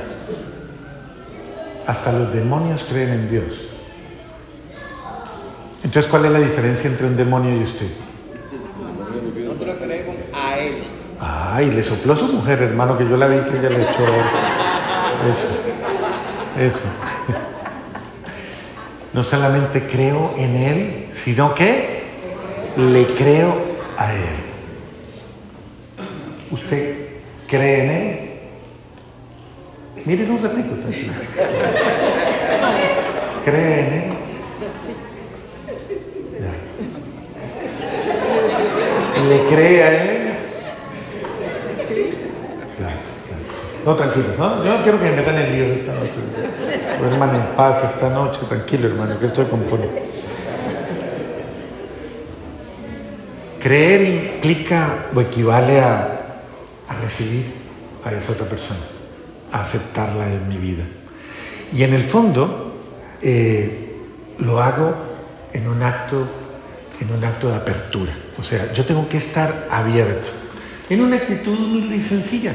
[1.85, 3.45] Hasta los demonios creen en Dios.
[5.83, 7.89] Entonces, ¿cuál es la diferencia entre un demonio y usted?
[9.45, 10.85] Nosotros creemos a Él.
[11.21, 14.05] Ay, le sopló a su mujer, hermano, que yo la vi que ella le echó.
[15.29, 15.49] Eso.
[16.57, 16.85] Eso.
[19.13, 22.05] No solamente creo en Él, sino que
[22.77, 23.57] le creo
[23.99, 24.52] a Él.
[26.53, 26.97] ¿Usted
[27.49, 28.31] cree en Él?
[30.05, 30.69] Miren un ratito.
[33.45, 34.03] ¿Cree en Él?
[39.29, 40.33] ¿Le cree a Él?
[42.77, 42.97] Claro.
[43.87, 44.63] No, tranquilo, ¿no?
[44.65, 46.13] Yo no quiero que me metan en lío esta noche.
[47.03, 50.01] hermano, en paz esta noche, tranquilo, hermano, que estoy componiendo.
[53.59, 56.22] Creer implica o equivale a,
[56.93, 57.45] a recibir
[58.05, 58.81] a esa otra persona,
[59.51, 60.85] a aceptarla en mi vida.
[61.73, 62.81] Y en el fondo,
[63.23, 63.97] eh,
[64.39, 64.95] lo hago
[65.53, 66.29] en un acto
[67.03, 68.13] en un acto de apertura.
[68.39, 70.31] O sea, yo tengo que estar abierto,
[70.89, 72.55] en una actitud humilde y sencilla,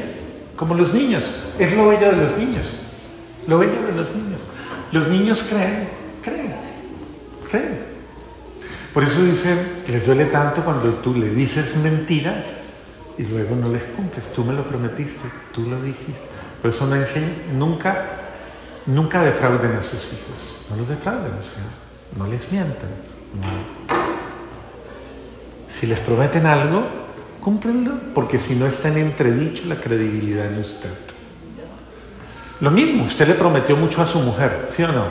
[0.56, 1.26] como los niños.
[1.60, 2.78] Es lo bello de los niños.
[3.48, 4.42] Lo bello de los niños.
[4.92, 5.90] Los niños creen,
[6.24, 6.54] creen,
[7.50, 7.80] creen.
[8.94, 9.58] Por eso dicen,
[9.88, 12.46] les duele tanto cuando tú le dices mentiras
[13.18, 14.28] y luego no les cumples.
[14.34, 16.28] Tú me lo prometiste, tú lo dijiste.
[16.61, 18.05] Por eso no enseñan, nunca,
[18.86, 20.55] nunca defrauden a sus hijos.
[20.70, 21.32] No los defrauden,
[22.15, 22.89] no les mientan.
[23.41, 23.97] No.
[25.68, 26.84] Si les prometen algo,
[27.41, 30.89] cúmplenlo, porque si no está en entredicho la credibilidad en usted.
[32.59, 35.05] Lo mismo, usted le prometió mucho a su mujer, ¿sí o no?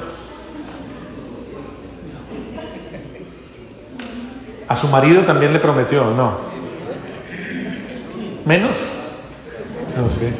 [4.68, 6.55] A su marido también le prometió, ¿o no?
[8.47, 8.76] ¿Menos?
[9.97, 10.32] No sé.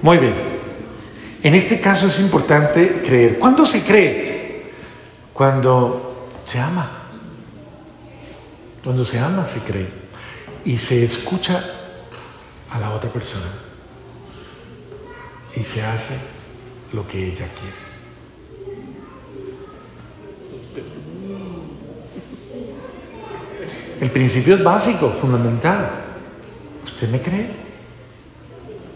[0.00, 0.34] Muy bien.
[1.42, 3.38] En este caso es importante creer.
[3.38, 4.72] ¿Cuándo se cree?
[5.34, 6.90] Cuando se ama.
[8.82, 9.88] Cuando se ama se cree.
[10.64, 11.62] Y se escucha
[12.70, 13.46] a la otra persona.
[15.54, 16.14] Y se hace
[16.94, 17.83] lo que ella quiere.
[24.00, 25.90] El principio es básico, fundamental.
[26.84, 27.46] ¿Usted me cree?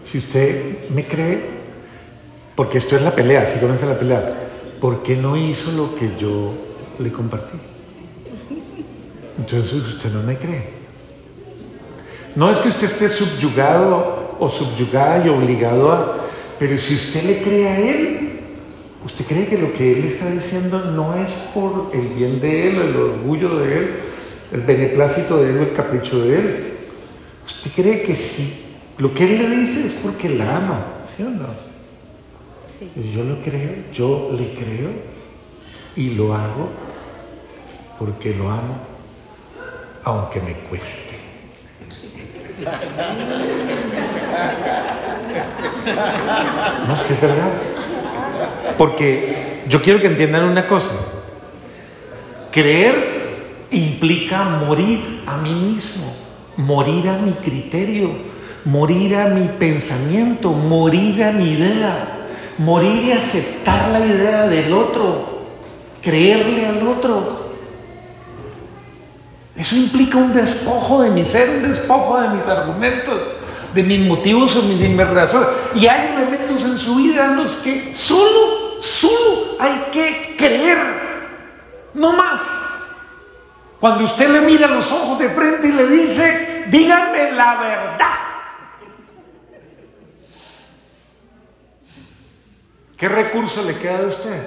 [0.04, 1.58] Si usted me cree,
[2.54, 4.48] porque esto es la pelea, si comienza la pelea,
[4.80, 6.52] ¿por qué no hizo lo que yo
[6.98, 7.58] le compartí?
[9.38, 10.78] Entonces usted no me cree.
[12.34, 16.16] No es que usted esté subyugado o subyugada y obligado a...
[16.58, 18.30] Pero si usted le cree a él,
[19.04, 22.76] usted cree que lo que él está diciendo no es por el bien de él,
[22.76, 23.94] el orgullo de él,
[24.52, 26.72] el beneplácito de él o el capricho de él.
[27.46, 28.64] Usted cree que si
[28.98, 30.86] lo que él le dice es porque la ama,
[31.16, 31.46] ¿sí o no?
[32.78, 32.90] Sí.
[33.14, 34.90] Yo lo creo, yo le creo
[35.96, 36.68] y lo hago
[37.98, 38.78] porque lo amo,
[40.04, 41.18] aunque me cueste.
[46.86, 47.50] No, es que es verdad.
[48.76, 50.92] Porque yo quiero que entiendan una cosa.
[52.52, 53.17] Creer
[53.70, 56.12] implica morir a mí mismo,
[56.56, 58.10] morir a mi criterio,
[58.64, 62.26] morir a mi pensamiento, morir a mi idea,
[62.58, 65.38] morir y aceptar la idea del otro,
[66.02, 67.48] creerle al otro.
[69.56, 73.20] Eso implica un despojo de mi ser, un despojo de mis argumentos,
[73.74, 75.48] de mis motivos o mis, de razones.
[75.74, 80.78] Y hay elementos en su vida en los que solo, solo hay que creer,
[81.94, 82.40] no más.
[83.80, 88.14] Cuando usted le mira los ojos de frente y le dice, dígame la verdad.
[92.96, 94.42] ¿Qué recurso le queda a usted?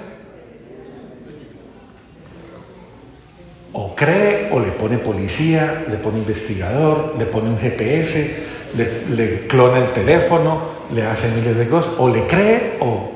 [3.72, 8.44] O cree, o le pone policía, le pone investigador, le pone un GPS,
[8.76, 10.60] le, le clona el teléfono,
[10.92, 11.94] le hace miles de cosas.
[11.96, 13.10] O le cree, o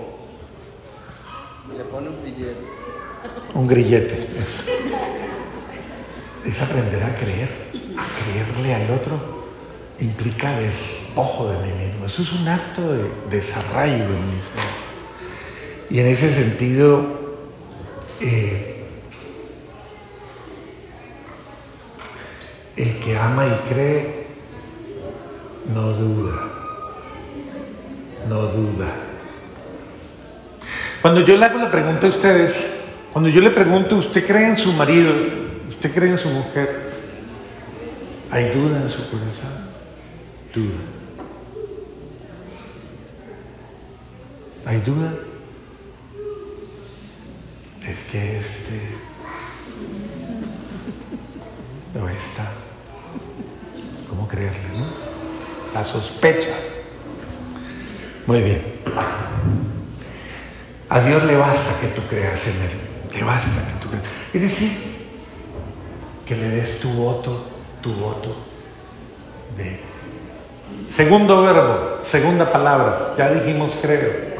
[1.77, 2.57] Le pone un billete.
[3.53, 4.27] un grillete.
[4.43, 4.62] Eso.
[6.47, 7.49] Es aprender a creer,
[7.97, 9.36] a creerle al otro.
[9.99, 12.07] Implica despojo de mí mismo.
[12.07, 14.86] Eso es un acto de desarraigo en mi ser.
[15.90, 17.05] Y en ese sentido,
[18.20, 18.84] eh,
[22.76, 24.26] el que ama y cree
[25.74, 26.42] no duda,
[28.28, 28.86] no duda.
[31.03, 32.68] Cuando yo le hago la pregunta a ustedes,
[33.12, 35.45] cuando yo le pregunto, ¿usted cree en su marido?
[35.87, 36.91] ¿Usted cree en su mujer?
[38.32, 39.70] ¿Hay duda en su corazón?
[40.53, 40.78] Duda.
[44.64, 45.14] ¿Hay duda?
[47.87, 48.80] Es que este
[51.95, 52.51] o esta
[54.11, 54.87] cómo creerle, ¿no?
[55.72, 56.57] La sospecha.
[58.26, 58.61] Muy bien.
[60.89, 63.18] A Dios le basta que tú creas en Él.
[63.20, 64.05] Le basta que tú creas.
[64.34, 64.95] Es decir,
[66.27, 67.47] que le des tu voto,
[67.81, 68.35] tu voto
[69.57, 69.81] de...
[70.89, 74.37] Segundo verbo, segunda palabra, ya dijimos creo.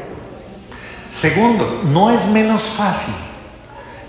[1.09, 3.13] Segundo, no es menos fácil.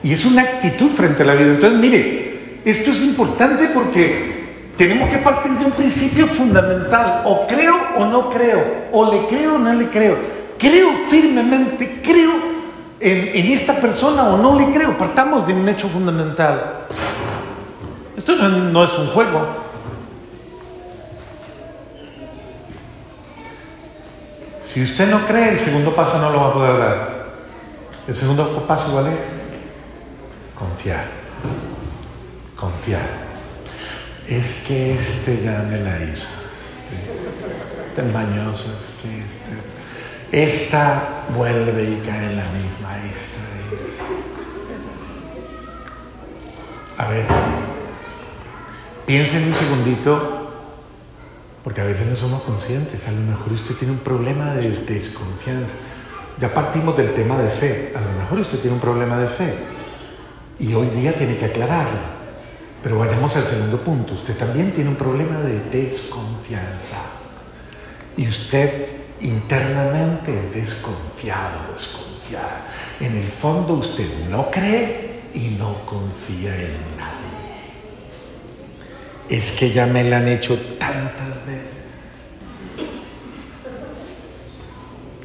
[0.02, 1.52] Y es una actitud frente a la vida.
[1.52, 7.22] Entonces, mire, esto es importante porque tenemos que partir de un principio fundamental.
[7.24, 8.88] O creo o no creo.
[8.92, 10.16] O le creo o no le creo.
[10.58, 12.32] Creo firmemente, creo
[13.00, 14.96] en, esta persona o no le creo.
[14.98, 16.86] Partamos de un hecho fundamental.
[18.28, 19.40] Esto no, es un juego.
[24.60, 27.26] Si usted no cree, el segundo paso no lo va a poder dar.
[28.06, 29.14] El segundo paso, ¿cuál es?
[30.54, 31.06] Confiar.
[32.54, 33.08] Confiar.
[34.28, 36.28] Es que este ya me la hizo.
[36.28, 36.96] Este,
[37.88, 39.56] este mañoso, es que este.
[40.66, 42.94] Esta vuelve y cae en la misma.
[43.06, 43.40] Esta
[43.72, 43.96] es.
[46.98, 47.24] A ver,
[49.08, 50.50] piensen un segundito
[51.64, 53.08] porque a veces no somos conscientes.
[53.08, 55.72] A lo mejor usted tiene un problema de desconfianza.
[56.38, 57.94] Ya partimos del tema de fe.
[57.96, 59.54] A lo mejor usted tiene un problema de fe.
[60.58, 62.18] Y hoy día tiene que aclararlo.
[62.82, 64.12] Pero vayamos al segundo punto.
[64.12, 67.02] Usted también tiene un problema de desconfianza.
[68.14, 68.88] Y usted
[69.22, 72.58] internamente desconfiado, desconfiado.
[73.00, 77.17] En el fondo usted no cree y no confía en nadie.
[79.28, 81.28] Es que ya me la han hecho tantas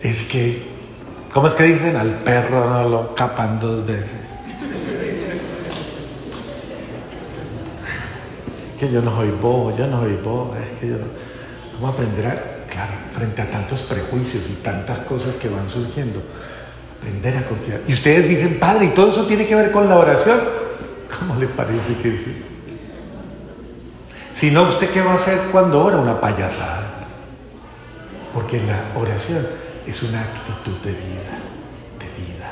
[0.03, 0.61] es que,
[1.33, 1.95] ¿cómo es que dicen?
[1.95, 4.21] Al perro no lo capan dos veces.
[8.77, 11.05] que yo no soy bobo, yo no soy bobo, es que yo no...
[11.73, 12.35] ¿Cómo aprender a,
[12.69, 16.21] claro, frente a tantos prejuicios y tantas cosas que van surgiendo,
[16.99, 17.79] aprender a confiar?
[17.87, 20.41] Y ustedes dicen, padre, ¿y todo eso tiene que ver con la oración?
[21.17, 22.52] ¿Cómo le parece que sí?
[24.33, 25.97] Si no, ¿usted qué va a hacer cuando ora?
[25.97, 27.05] Una payasada.
[28.33, 29.47] Porque la oración
[29.85, 31.37] es una actitud de vida,
[31.99, 32.51] de vida.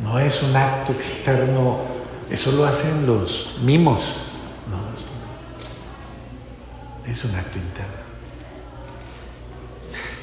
[0.00, 1.82] No es un acto externo,
[2.28, 4.14] eso lo hacen los mimos,
[4.68, 4.80] no,
[7.08, 8.00] es un acto interno.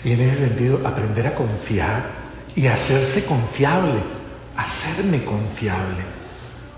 [0.03, 2.03] Y en ese sentido, aprender a confiar
[2.53, 4.01] y hacerse confiable,
[4.57, 6.16] hacerme confiable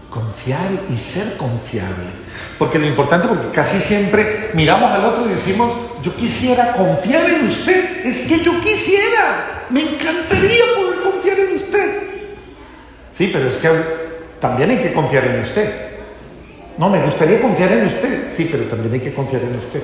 [0.09, 2.09] confiar y ser confiable.
[2.57, 7.47] Porque lo importante, porque casi siempre miramos al otro y decimos, yo quisiera confiar en
[7.47, 12.03] usted, es que yo quisiera, me encantaría poder confiar en usted.
[13.11, 13.69] Sí, pero es que
[14.39, 15.89] también hay que confiar en usted.
[16.77, 19.83] No, me gustaría confiar en usted, sí, pero también hay que confiar en usted.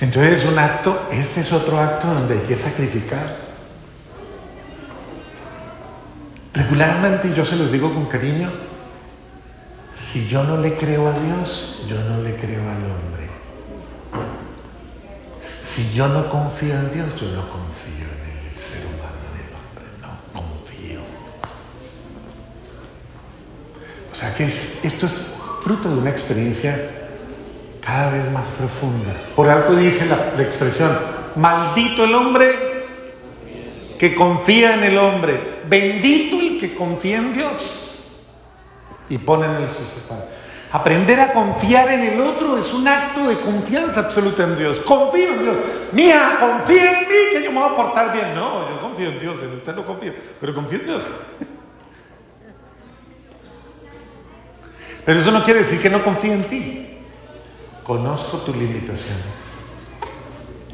[0.00, 3.43] Entonces es un acto, este es otro acto donde hay que sacrificar.
[6.54, 8.52] Regularmente, yo se los digo con cariño,
[9.92, 13.28] si yo no le creo a Dios, yo no le creo al hombre.
[15.60, 19.54] Si yo no confío en Dios, yo no confío en el ser humano, en el
[19.54, 21.00] hombre, no confío.
[24.12, 25.32] O sea que esto es
[25.64, 26.78] fruto de una experiencia
[27.80, 29.12] cada vez más profunda.
[29.34, 30.96] Por algo dice la, la expresión,
[31.34, 32.74] maldito el hombre
[33.98, 35.53] que confía en el hombre.
[35.68, 37.96] Bendito el que confía en Dios.
[39.08, 40.26] Y ponen el sucesor.
[40.72, 44.80] Aprender a confiar en el otro es un acto de confianza absoluta en Dios.
[44.80, 45.56] Confío en Dios.
[45.92, 48.34] Mía, confía en mí que yo me voy a portar bien.
[48.34, 51.04] No, yo confío en Dios, en usted no confío, pero confío en Dios.
[55.04, 56.98] Pero eso no quiere decir que no confíe en ti.
[57.84, 59.22] Conozco tus limitaciones.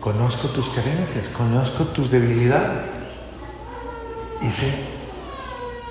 [0.01, 2.99] Conozco tus carencias, conozco tus debilidades
[4.51, 4.72] sé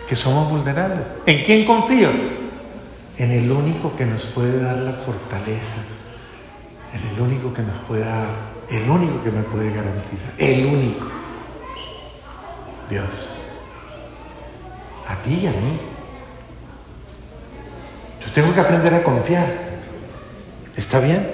[0.08, 1.06] que somos vulnerables.
[1.28, 2.10] ¿En quién confío?
[3.18, 5.76] En el único que nos puede dar la fortaleza,
[6.94, 8.28] en el único que nos puede dar,
[8.70, 11.06] el único que me puede garantizar, el único.
[12.90, 13.06] Dios.
[15.08, 15.80] A ti y a mí.
[18.26, 19.48] Yo tengo que aprender a confiar.
[20.76, 21.30] ¿Está bien?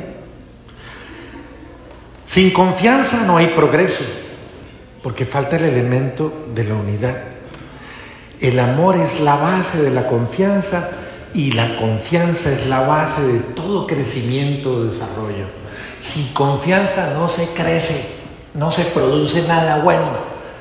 [2.25, 4.03] Sin confianza no hay progreso
[5.05, 7.15] porque falta el elemento de la unidad.
[8.41, 10.89] El amor es la base de la confianza
[11.31, 15.45] y la confianza es la base de todo crecimiento o desarrollo.
[15.99, 18.03] Sin confianza no se crece,
[18.55, 20.11] no se produce nada bueno.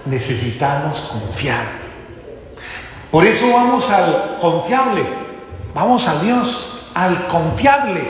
[0.05, 1.65] Necesitamos confiar.
[3.11, 5.07] Por eso vamos al confiable.
[5.75, 8.03] Vamos a Dios, al confiable,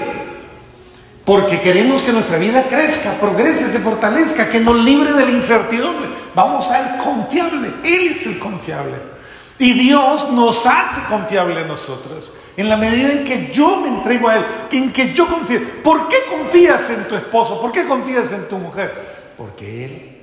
[1.25, 6.11] porque queremos que nuestra vida crezca, progrese, se fortalezca, que nos libre de la incertidumbre.
[6.35, 9.14] Vamos al confiable, Él es el confiable.
[9.59, 12.33] Y Dios nos hace confiable a nosotros.
[12.57, 15.61] En la medida en que yo me entrego a Él, en que yo confío.
[15.83, 17.61] ¿Por qué confías en tu esposo?
[17.61, 18.93] ¿Por qué confías en tu mujer?
[19.37, 20.13] Porque Él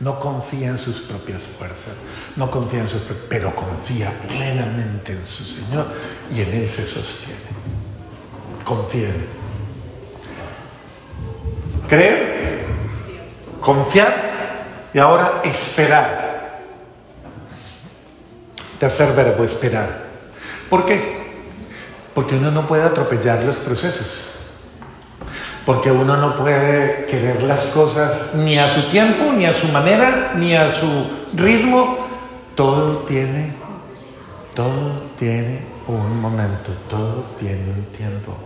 [0.00, 1.94] No confía en sus propias fuerzas,
[2.36, 5.88] no confía en sus pero confía plenamente en su Señor
[6.34, 7.40] y en Él se sostiene.
[8.64, 9.26] Confía en Él.
[11.86, 12.64] Creer,
[13.60, 14.30] confiar
[14.94, 16.60] y ahora esperar.
[18.78, 20.04] Tercer verbo, esperar.
[20.70, 21.20] ¿Por qué?
[22.14, 24.29] Porque uno no puede atropellar los procesos.
[25.66, 30.32] Porque uno no puede querer las cosas ni a su tiempo, ni a su manera,
[30.36, 30.86] ni a su
[31.34, 31.98] ritmo.
[32.54, 33.52] Todo tiene,
[34.54, 38.36] todo tiene un momento, todo tiene un tiempo.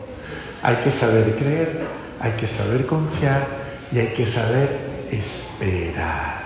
[0.62, 1.80] Hay que saber creer,
[2.20, 3.46] hay que saber confiar
[3.92, 6.44] y hay que saber esperar.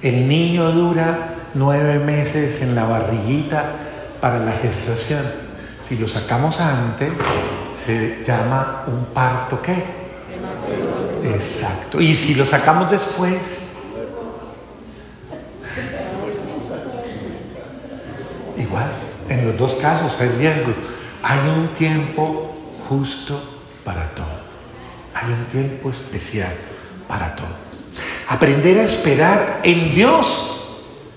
[0.00, 3.72] El niño dura nueve meses en la barriguita
[4.20, 5.22] para la gestación.
[5.82, 7.10] Si lo sacamos antes,
[7.88, 9.82] se llama un parto qué?
[11.24, 11.98] Exacto.
[12.02, 13.38] Y si lo sacamos después,
[18.58, 18.90] igual,
[19.30, 20.74] en los dos casos hay riesgos.
[21.22, 22.54] Hay un tiempo
[22.90, 23.42] justo
[23.86, 24.38] para todo.
[25.14, 26.52] Hay un tiempo especial
[27.08, 27.56] para todo.
[28.28, 30.60] Aprender a esperar en Dios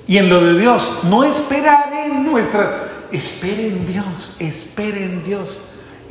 [0.08, 0.90] y en lo de Dios.
[1.04, 2.88] No esperar en nuestra...
[3.12, 5.60] Espera en Dios, espera en Dios.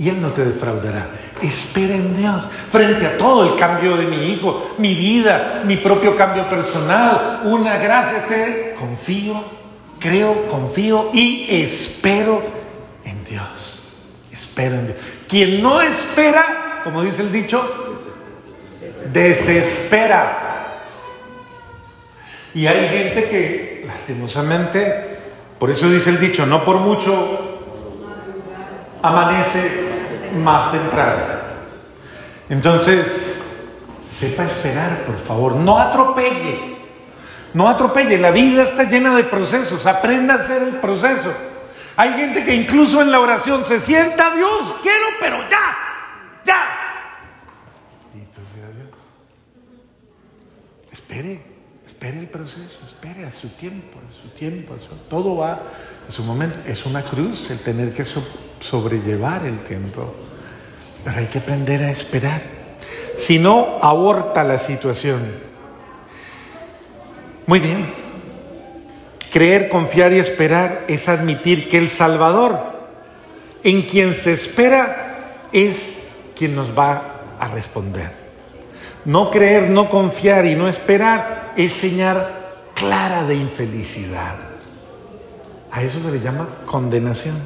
[0.01, 1.11] Y Él no te defraudará.
[1.43, 2.49] Espera en Dios.
[2.71, 7.77] Frente a todo el cambio de mi hijo, mi vida, mi propio cambio personal, una
[7.77, 9.45] gracia que confío,
[9.99, 12.43] creo, confío y espero
[13.05, 13.83] en Dios.
[14.33, 14.99] Espero en Dios.
[15.29, 17.63] Quien no espera, como dice el dicho,
[19.13, 20.79] desespera.
[22.55, 25.19] Y hay gente que, lastimosamente,
[25.59, 27.59] por eso dice el dicho, no por mucho
[29.03, 29.90] amanece
[30.37, 31.23] más temprano.
[32.49, 33.41] Entonces,
[34.09, 36.79] sepa esperar, por favor, no atropelle,
[37.55, 41.33] no atropelle, la vida está llena de procesos, aprenda a hacer el proceso.
[41.97, 45.77] Hay gente que incluso en la oración se sienta, Dios, quiero, pero ya,
[46.45, 46.63] ya.
[50.93, 51.51] Espere.
[52.01, 54.75] Espere el proceso, espere a su tiempo, a su tiempo,
[55.11, 55.61] todo va
[56.11, 56.59] a su momento.
[56.67, 60.13] Es una cruz el tener que sobrellevar el tiempo,
[61.05, 62.43] pero hay que aprender a esperar.
[63.17, 65.21] Si no, aborta la situación.
[67.47, 67.87] Muy bien.
[69.31, 72.59] Creer, confiar y esperar es admitir que el Salvador,
[73.63, 75.93] en quien se espera, es
[76.35, 78.11] quien nos va a responder.
[79.05, 82.29] No creer, no confiar y no esperar es señal
[82.75, 84.50] clara de infelicidad.
[85.73, 87.37] A eso se le llama condenación.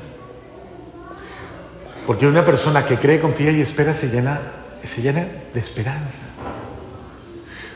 [2.06, 4.40] Porque una persona que cree, confía y espera se llena,
[4.82, 6.20] se llena de esperanza.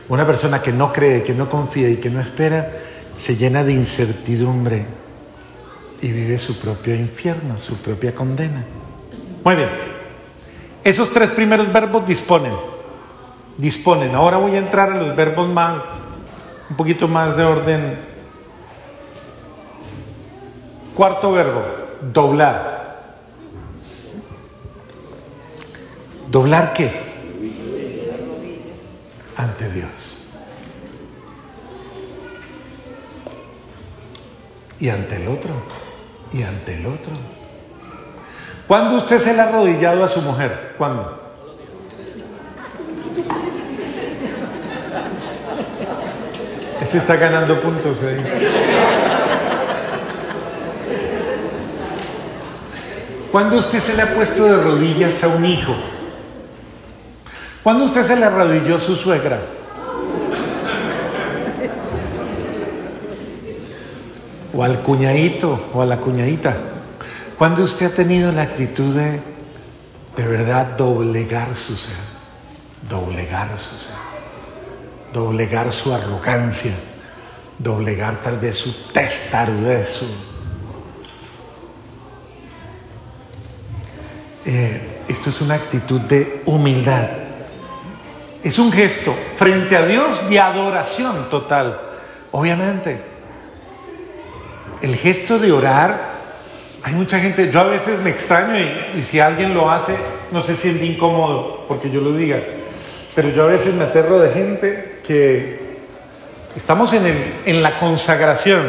[0.09, 2.70] Una persona que no cree, que no confía y que no espera,
[3.14, 4.86] se llena de incertidumbre
[6.01, 8.64] y vive su propio infierno, su propia condena.
[9.44, 9.70] Muy bien.
[10.84, 12.53] Esos tres primeros verbos disponen
[13.59, 14.14] disponen.
[14.14, 15.82] Ahora voy a entrar a los verbos más,
[16.70, 18.07] un poquito más de orden.
[20.99, 21.62] Cuarto verbo,
[22.12, 22.96] doblar.
[26.28, 26.90] ¿Doblar qué?
[29.36, 29.90] Ante Dios.
[34.80, 35.53] Y ante el otro.
[36.32, 37.12] Y ante el otro.
[38.66, 40.74] ¿Cuándo usted se le ha arrodillado a su mujer?
[40.76, 41.16] ¿Cuándo?
[46.82, 49.07] Este está ganando puntos ahí.
[53.32, 55.74] ¿Cuándo usted se le ha puesto de rodillas a un hijo?
[57.62, 59.40] ¿Cuándo usted se le arrodilló a su suegra?
[64.54, 66.56] O al cuñadito o a la cuñadita.
[67.36, 69.20] ¿Cuándo usted ha tenido la actitud de
[70.16, 71.94] de verdad doblegar su ser?
[72.88, 74.08] Doblegar su ser
[75.12, 76.72] doblegar su arrogancia,
[77.58, 80.02] doblegar tal vez su testarudez.
[84.51, 87.07] Eh, esto es una actitud de humildad.
[88.42, 91.78] Es un gesto frente a Dios de adoración total.
[92.30, 92.99] Obviamente,
[94.80, 96.14] el gesto de orar,
[96.82, 98.55] hay mucha gente, yo a veces me extraño
[98.96, 99.94] y, si alguien lo hace,
[100.32, 102.40] no se siente incómodo porque yo lo diga,
[103.14, 105.76] pero yo a veces me aterro de gente que
[106.57, 108.62] estamos en, el, en la consagración,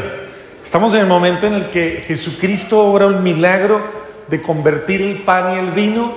[0.62, 3.99] estamos en el momento en el que Jesucristo obra un milagro
[4.30, 6.14] de convertir el pan y el vino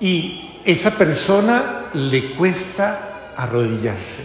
[0.00, 4.24] y esa persona le cuesta arrodillarse.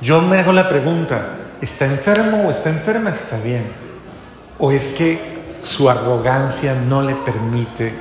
[0.00, 3.10] Yo me hago la pregunta, ¿está enfermo o está enferma?
[3.10, 3.64] Está bien.
[4.58, 5.20] ¿O es que
[5.62, 7.94] su arrogancia no le permite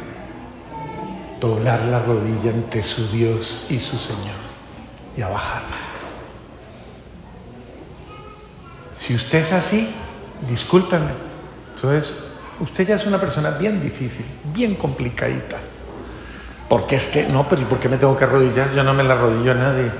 [1.39, 4.36] doblar la rodilla ante su Dios y su Señor
[5.15, 5.84] y a bajarse?
[8.93, 9.89] Si usted es así,
[10.49, 11.11] discúlpeme.
[11.75, 12.13] Entonces,
[12.59, 15.57] usted ya es una persona bien difícil, bien complicadita.
[16.69, 18.73] Porque es que, no, pero ¿y por qué me tengo que arrodillar?
[18.73, 19.91] Yo no me la arrodillo a nadie.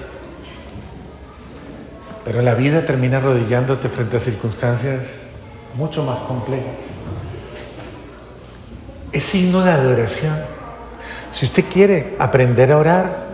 [2.26, 5.04] Pero la vida termina arrodillándote frente a circunstancias
[5.76, 6.76] mucho más complejas.
[9.14, 10.36] Es signo de adoración.
[11.32, 13.28] Si usted quiere aprender a orar,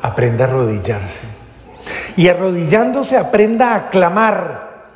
[0.00, 1.20] aprenda a arrodillarse.
[2.16, 4.86] Y arrodillándose aprenda a clamar.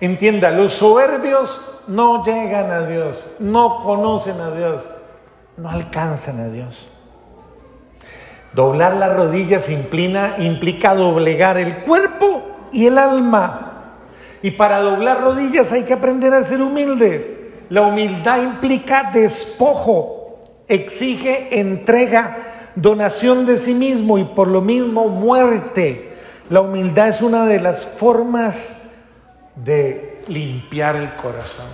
[0.00, 4.82] Entienda, los soberbios no llegan a Dios, no conocen a Dios,
[5.56, 6.88] no alcanzan a Dios.
[8.52, 13.94] Doblar las rodillas implica, implica doblegar el cuerpo y el alma.
[14.42, 17.64] Y para doblar rodillas hay que aprender a ser humilde.
[17.70, 22.38] La humildad implica despojo, exige entrega,
[22.74, 26.12] donación de sí mismo y por lo mismo muerte.
[26.50, 28.74] La humildad es una de las formas
[29.56, 31.68] de limpiar el corazón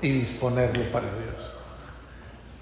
[0.00, 1.52] y disponerlo para Dios.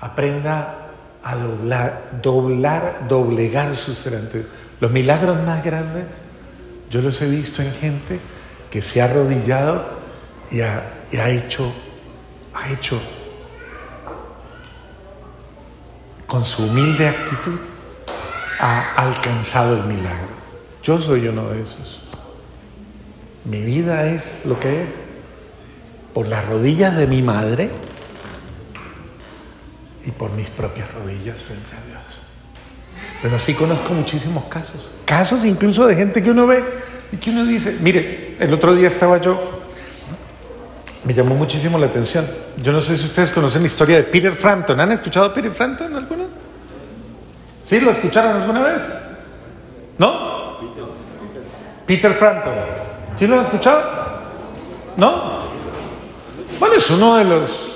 [0.01, 0.89] Aprenda
[1.23, 4.51] a doblar, doblar, doblegar su ser ante Dios.
[4.81, 6.05] Los milagros más grandes,
[6.91, 8.19] yo los he visto en gente
[8.71, 9.87] que se ha arrodillado
[10.51, 11.73] y ha hecho,
[12.55, 13.01] ha hecho
[16.31, 17.59] con su humilde actitud,
[18.61, 20.29] ha alcanzado el milagro.
[20.81, 22.03] Yo soy uno de esos.
[23.45, 24.89] Mi vida es lo que es.
[26.15, 27.71] Por las rodillas de mi madre,
[30.05, 32.03] y por mis propias rodillas frente a Dios.
[33.23, 36.65] Pero sí conozco muchísimos casos, casos incluso de gente que uno ve
[37.13, 39.61] y que uno dice, mire, el otro día estaba yo,
[41.05, 42.27] me llamó muchísimo la atención.
[42.63, 44.79] Yo no sé si ustedes conocen la historia de Peter Frampton.
[44.81, 46.27] ¿Han escuchado a Peter Frampton alguna?
[47.65, 47.81] ¿Sí?
[47.81, 48.83] ¿Lo escucharon alguna vez?
[49.99, 50.59] ¿No?
[51.87, 52.53] Peter Frampton.
[53.17, 53.83] ¿Sí lo han escuchado?
[54.97, 55.40] ¿No?
[56.91, 57.71] Es uno de los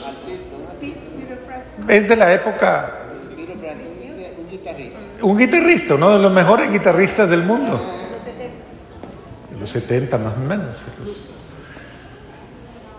[1.86, 2.98] es de la época.
[3.30, 4.98] Un guitarrista.
[5.22, 7.80] Un guitarrista, uno de los mejores guitarristas del mundo.
[9.52, 10.82] De los 70 más o menos.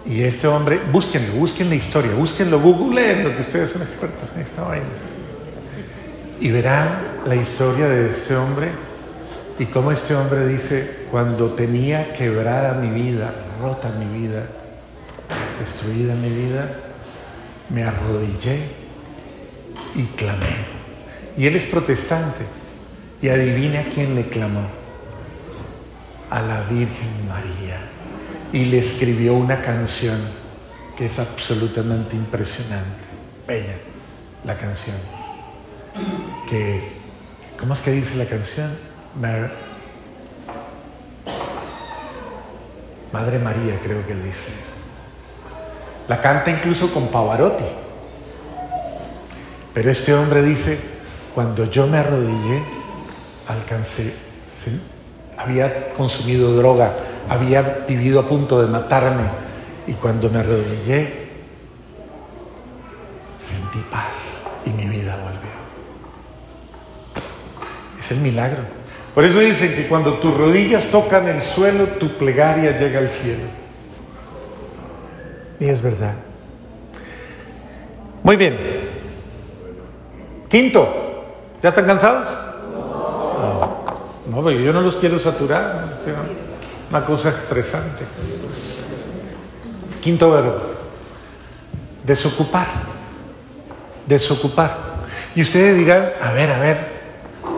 [0.05, 4.41] Y este hombre, búsquenlo, busquen la historia, búsquenlo, googleen lo que ustedes son expertos en
[4.41, 4.85] esta vaina.
[6.39, 8.69] Y verán la historia de este hombre
[9.59, 14.43] y cómo este hombre dice, cuando tenía quebrada mi vida, rota mi vida,
[15.59, 16.69] destruida mi vida,
[17.69, 18.59] me arrodillé
[19.95, 20.75] y clamé.
[21.37, 22.41] Y él es protestante.
[23.21, 24.67] Y adivine a quién le clamó.
[26.29, 27.79] A la Virgen María.
[28.51, 30.19] Y le escribió una canción
[30.97, 33.05] que es absolutamente impresionante.
[33.47, 33.75] Bella
[34.45, 34.97] la canción.
[36.47, 36.81] Que,
[37.59, 38.77] ¿cómo es que dice la canción?
[43.11, 44.74] Madre María creo que dice.
[46.07, 47.63] La canta incluso con Pavarotti.
[49.73, 50.79] Pero este hombre dice,
[51.33, 52.63] cuando yo me arrodillé,
[53.47, 54.13] alcancé,
[55.37, 56.93] había consumido droga,
[57.29, 59.23] había vivido a punto de matarme,
[59.87, 61.25] y cuando me arrodillé,
[63.39, 65.51] sentí paz y mi vida volvió.
[67.99, 68.63] Es el milagro.
[69.13, 73.64] Por eso dicen que cuando tus rodillas tocan el suelo, tu plegaria llega al cielo.
[75.59, 76.13] Y es verdad.
[78.23, 78.57] Muy bien.
[80.49, 80.87] Quinto,
[81.61, 82.27] ¿ya están cansados?
[82.71, 83.83] No,
[84.29, 85.85] no porque yo no los quiero saturar.
[86.89, 88.03] Una cosa estresante.
[90.01, 90.57] Quinto verbo.
[92.03, 92.67] Desocupar.
[94.05, 94.77] Desocupar.
[95.35, 96.77] Y ustedes dirán, a ver, a ver,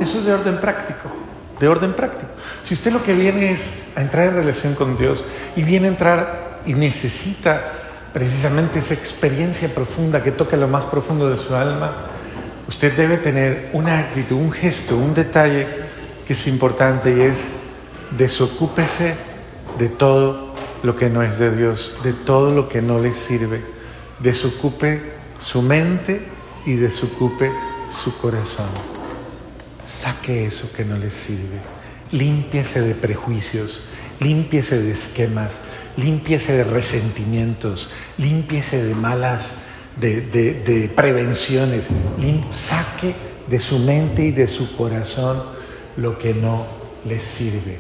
[0.02, 1.10] eso es de orden práctico.
[1.60, 2.32] De orden práctico.
[2.64, 3.62] Si usted lo que viene es
[3.96, 5.24] a entrar en relación con Dios
[5.56, 7.62] y viene a entrar y necesita
[8.18, 12.08] precisamente esa experiencia profunda que toca lo más profundo de su alma,
[12.68, 15.68] usted debe tener una actitud, un gesto, un detalle
[16.26, 17.44] que es importante y es
[18.18, 19.14] desocúpese
[19.78, 23.62] de todo lo que no es de Dios, de todo lo que no le sirve.
[24.18, 25.00] Desocupe
[25.38, 26.28] su mente
[26.66, 27.52] y desocupe
[27.92, 28.70] su corazón.
[29.86, 31.62] Saque eso que no le sirve.
[32.12, 33.84] Límpiese de prejuicios,
[34.20, 35.52] límpiese de esquemas,
[35.98, 39.48] límpiese de resentimientos, límpiese de malas,
[40.00, 41.86] de, de prevenciones.
[42.54, 43.16] saque
[43.48, 45.42] de su mente y de su corazón
[45.98, 46.66] lo que no
[47.06, 47.80] le sirve.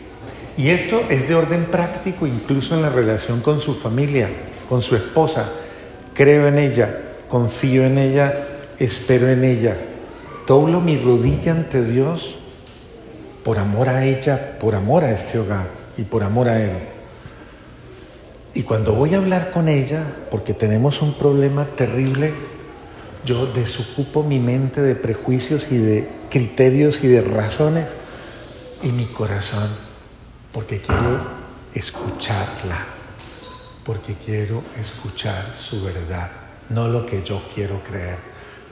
[0.57, 4.29] Y esto es de orden práctico incluso en la relación con su familia,
[4.67, 5.51] con su esposa.
[6.13, 6.99] Creo en ella,
[7.29, 8.33] confío en ella,
[8.79, 9.77] espero en ella.
[10.47, 12.35] Doblo mi rodilla ante Dios
[13.43, 16.96] por amor a ella, por amor a este hogar y por amor a Él.
[18.57, 22.33] Y cuando voy a hablar con ella, porque tenemos un problema terrible,
[23.23, 27.87] yo desocupo mi mente de prejuicios y de criterios y de razones
[28.81, 29.69] y mi corazón,
[30.51, 31.21] porque quiero
[31.71, 32.83] escucharla,
[33.85, 36.31] porque quiero escuchar su verdad,
[36.71, 38.17] no lo que yo quiero creer,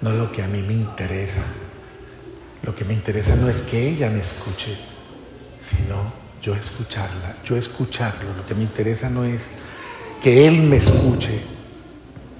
[0.01, 1.43] no lo que a mí me interesa.
[2.63, 4.75] Lo que me interesa no es que ella me escuche,
[5.61, 6.11] sino
[6.41, 8.33] yo escucharla, yo escucharlo.
[8.35, 9.47] Lo que me interesa no es
[10.25, 11.39] que él me escuche,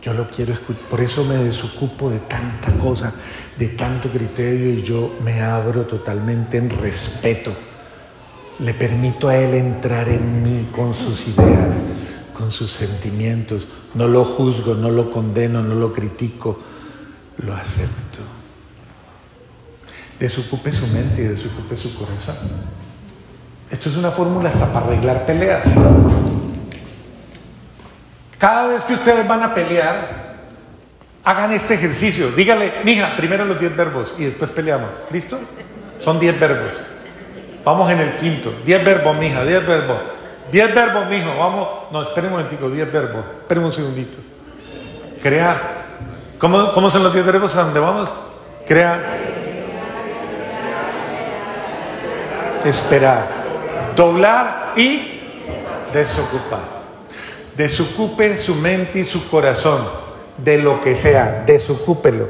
[0.01, 3.13] yo lo quiero escuchar, por eso me desocupo de tanta cosa,
[3.59, 7.53] de tanto criterio y yo me abro totalmente en respeto.
[8.57, 11.75] Le permito a Él entrar en mí con sus ideas,
[12.33, 13.67] con sus sentimientos.
[13.93, 16.57] No lo juzgo, no lo condeno, no lo critico,
[17.37, 18.21] lo acepto.
[20.19, 22.37] Desocupe su mente y desocupe su corazón.
[23.69, 25.67] Esto es una fórmula hasta para arreglar peleas.
[28.45, 30.35] Cada vez que ustedes van a pelear,
[31.23, 32.29] hagan este ejercicio.
[32.29, 34.91] Dígale, mija, primero los 10 verbos y después peleamos.
[35.09, 35.39] ¿Listo?
[35.97, 36.73] Son 10 verbos.
[37.63, 38.53] Vamos en el quinto.
[38.63, 39.97] 10 verbos, mija, 10 verbos.
[40.51, 41.35] 10 verbos, mijo.
[41.35, 41.69] Vamos.
[41.89, 43.25] No, esperen un momentico, 10 verbos.
[43.39, 44.19] Esperen un segundito.
[45.23, 45.59] Crea.
[46.37, 48.13] ¿Cómo, cómo son los 10 verbos a dónde vamos?
[48.67, 49.01] Crea.
[52.63, 53.27] Esperar.
[53.95, 55.21] Doblar y
[55.91, 56.74] desocupar.
[57.57, 59.85] Desocupe su mente y su corazón
[60.37, 62.29] de lo que sea, desocúpelo.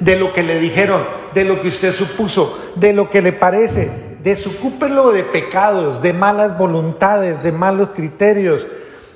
[0.00, 1.02] De lo que le dijeron,
[1.34, 3.90] de lo que usted supuso, de lo que le parece.
[4.22, 8.66] Desocúpelo de pecados, de malas voluntades, de malos criterios.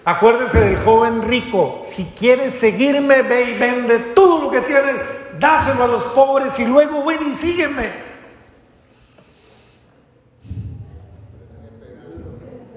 [0.05, 1.81] Acuérdese del joven rico.
[1.85, 4.97] Si quieres seguirme, ve y vende todo lo que tienes,
[5.39, 8.09] dáselo a los pobres y luego ven y sígueme.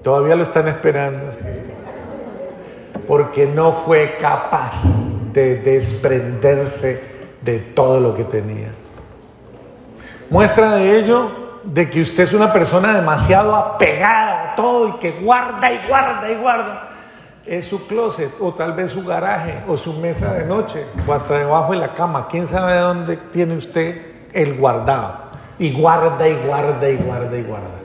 [0.02, 1.32] Todavía lo están esperando
[3.06, 4.72] porque no fue capaz
[5.32, 7.02] de desprenderse
[7.40, 8.68] de todo lo que tenía.
[10.30, 11.30] Muestra de ello
[11.64, 16.30] de que usted es una persona demasiado apegada a todo y que guarda y guarda
[16.30, 16.88] y guarda.
[17.44, 21.38] Es su closet o tal vez su garaje o su mesa de noche o hasta
[21.38, 22.28] debajo de la cama.
[22.28, 24.00] ¿Quién sabe dónde tiene usted
[24.32, 25.32] el guardado?
[25.58, 27.82] Y guarda y guarda y guarda y guarda.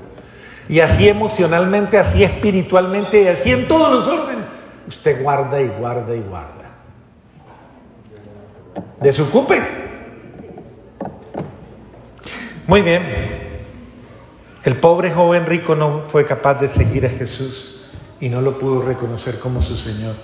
[0.69, 4.46] Y así emocionalmente, así espiritualmente y así en todos los órdenes
[4.87, 6.71] usted guarda y guarda y guarda.
[9.01, 9.61] Desocupe.
[12.67, 13.03] Muy bien.
[14.63, 17.81] El pobre joven rico no fue capaz de seguir a Jesús
[18.19, 20.15] y no lo pudo reconocer como su Señor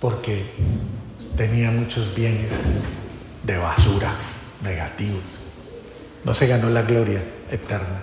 [0.00, 0.46] porque
[1.36, 2.52] tenía muchos bienes
[3.44, 4.10] de basura,
[4.62, 5.22] negativos.
[6.24, 8.02] No se ganó la gloria eterna.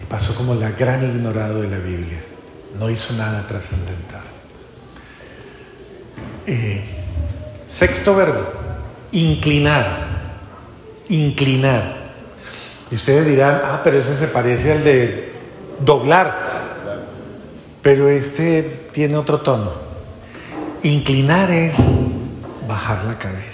[0.00, 2.20] Y pasó como la gran ignorado de la Biblia
[2.78, 4.22] no hizo nada trascendental.
[6.46, 6.82] Eh,
[7.68, 8.44] sexto verbo,
[9.12, 9.96] inclinar,
[11.08, 12.04] inclinar.
[12.90, 15.32] Y ustedes dirán, ah, pero ese se parece al de
[15.80, 16.54] doblar,
[17.82, 19.72] pero este tiene otro tono.
[20.82, 21.76] Inclinar es
[22.68, 23.50] bajar la cabeza.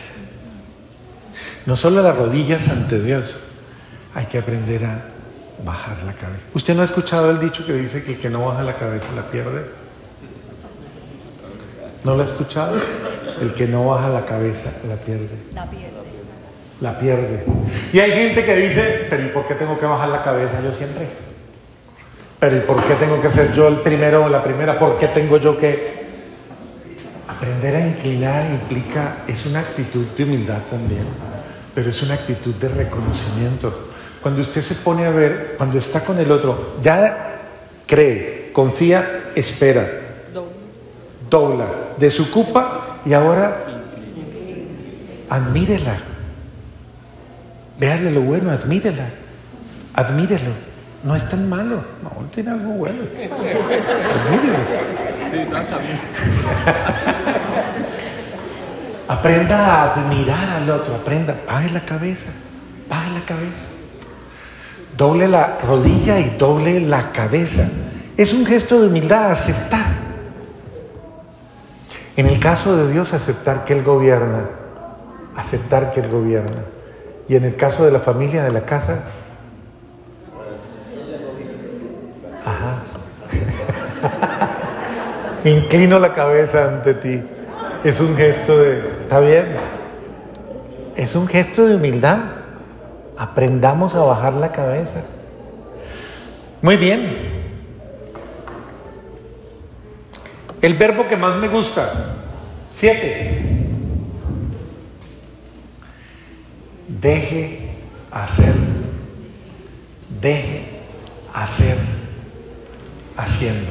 [1.66, 3.38] No solo las rodillas ante Dios,
[4.14, 5.04] hay que aprender a
[5.64, 6.44] bajar la cabeza.
[6.54, 9.08] ¿Usted no ha escuchado el dicho que dice que el que no baja la cabeza
[9.14, 9.64] la pierde?
[12.04, 12.76] ¿No lo ha escuchado?
[13.40, 15.36] El que no baja la cabeza la pierde.
[15.54, 15.90] La pierde.
[16.80, 17.44] La pierde.
[17.92, 20.72] Y hay gente que dice, pero ¿y por qué tengo que bajar la cabeza yo
[20.72, 21.08] siempre?
[22.38, 24.78] Pero ¿y por qué tengo que ser yo el primero o la primera?
[24.78, 26.00] ¿Por qué tengo yo que...
[27.28, 31.04] Aprender a inclinar implica, es una actitud de humildad también,
[31.74, 33.89] pero es una actitud de reconocimiento.
[34.22, 37.40] Cuando usted se pone a ver, cuando está con el otro, ya
[37.86, 39.88] cree, confía, espera,
[41.28, 41.66] dobla,
[41.96, 43.64] desocupa y ahora
[45.30, 45.96] admírela.
[47.78, 49.06] Véale lo bueno, admírela,
[49.94, 50.50] admírelo.
[51.02, 51.82] No es tan malo.
[52.02, 52.98] No, tiene algo bueno.
[59.08, 60.96] Aprenda a admirar al otro.
[60.96, 61.34] Aprenda.
[61.46, 62.26] Baje la cabeza.
[62.88, 63.64] Baje la cabeza.
[65.00, 67.66] Doble la rodilla y doble la cabeza.
[68.18, 69.86] Es un gesto de humildad aceptar.
[72.18, 74.50] En el caso de Dios, aceptar que Él gobierna.
[75.34, 76.64] Aceptar que Él gobierna.
[77.30, 78.98] Y en el caso de la familia, de la casa,
[82.44, 82.82] Ajá.
[85.48, 87.22] Inclino la cabeza ante ti.
[87.84, 89.54] Es un gesto de, ¿está bien?
[90.94, 92.39] Es un gesto de humildad.
[93.20, 95.02] Aprendamos a bajar la cabeza.
[96.62, 97.18] Muy bien.
[100.62, 102.16] El verbo que más me gusta.
[102.72, 103.42] Siete.
[106.88, 107.74] Deje
[108.10, 108.54] hacer.
[110.18, 110.80] Deje
[111.34, 111.76] hacer
[113.18, 113.70] haciendo.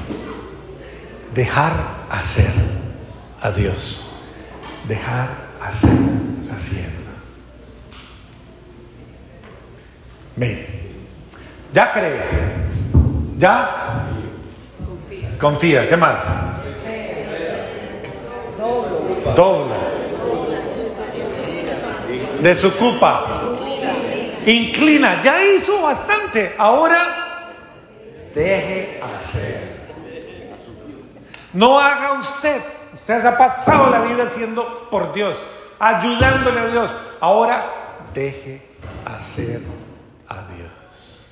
[1.33, 1.73] Dejar
[2.11, 2.51] hacer
[3.41, 3.99] a Dios.
[4.87, 5.27] Dejar
[5.59, 5.89] hacer
[6.51, 6.98] haciendo.
[10.39, 10.65] Mire,
[11.73, 12.21] ya cree.
[13.37, 14.05] Ya
[15.37, 15.89] confía.
[15.89, 16.21] ¿Qué más?
[19.35, 19.75] Dobla.
[22.41, 23.25] Desocupa.
[24.45, 25.19] Inclina.
[25.21, 26.55] Ya hizo bastante.
[26.57, 27.51] Ahora
[28.33, 29.79] deje hacer.
[31.51, 32.61] No haga usted.
[32.93, 35.37] Usted se ha pasado la vida haciendo por Dios,
[35.79, 36.95] ayudándole a Dios.
[37.19, 38.61] Ahora deje
[39.03, 39.61] hacer
[40.29, 41.25] a Dios.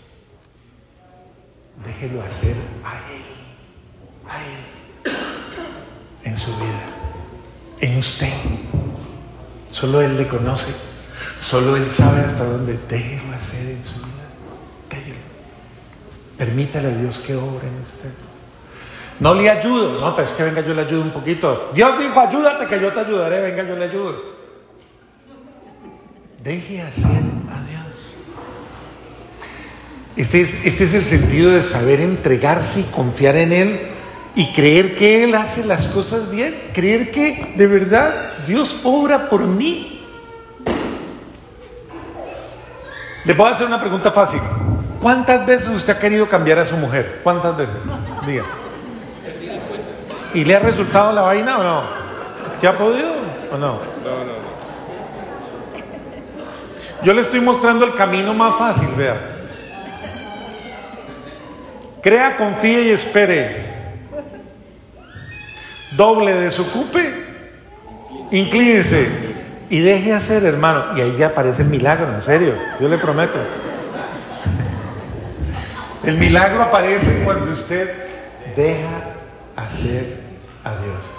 [1.88, 3.24] Déjelo hacer a Él.
[4.30, 5.16] A Él.
[6.26, 6.84] En su vida.
[7.80, 8.34] En usted.
[9.72, 10.68] Solo Él le conoce.
[11.40, 12.78] Solo Él sabe hasta dónde.
[12.90, 14.28] Déjelo hacer en su vida.
[14.90, 15.16] Déjelo.
[16.38, 18.14] Permítale a Dios que obre en usted.
[19.22, 20.00] No le ayudo.
[20.02, 21.72] No, pues es que venga, yo le ayudo un poquito.
[21.74, 23.40] Dios dijo, ayúdate que yo te ayudaré.
[23.40, 24.38] Venga, yo le ayudo.
[26.44, 27.77] Deje hacer a Dios.
[30.18, 33.80] Este es, este es el sentido de saber entregarse y confiar en Él
[34.34, 36.70] y creer que Él hace las cosas bien.
[36.74, 40.04] Creer que de verdad Dios obra por mí.
[43.26, 44.42] Le puedo hacer una pregunta fácil.
[45.00, 47.20] ¿Cuántas veces usted ha querido cambiar a su mujer?
[47.24, 47.76] ¿Cuántas veces?
[48.26, 48.46] Diga.
[50.34, 51.84] ¿Y le ha resultado la vaina o no?
[52.60, 53.12] ¿Se ha podido
[53.52, 53.82] o no?
[57.04, 59.37] Yo le estoy mostrando el camino más fácil, vea.
[62.08, 63.66] Crea, confíe y espere.
[65.98, 67.14] Doble, desocupe,
[68.32, 69.10] inclínese
[69.70, 70.98] y deje hacer, hermano.
[70.98, 73.38] Y ahí ya aparece el milagro, en serio, yo le prometo.
[76.06, 77.92] El milagro aparece cuando usted
[78.56, 78.88] deja
[79.58, 80.22] hacer
[80.64, 81.12] a Dios.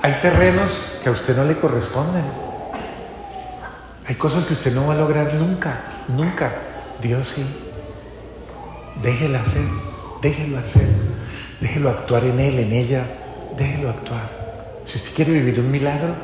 [0.00, 2.24] Hay terrenos que a usted no le corresponden.
[4.08, 5.78] Hay cosas que usted no va a lograr nunca,
[6.08, 6.54] nunca.
[7.02, 7.72] Dios sí.
[9.02, 9.60] Déjela hacer,
[10.22, 10.86] déjelo hacer,
[11.60, 13.04] déjelo actuar en él, en ella,
[13.56, 14.28] déjelo actuar.
[14.84, 16.14] Si usted quiere vivir un milagro,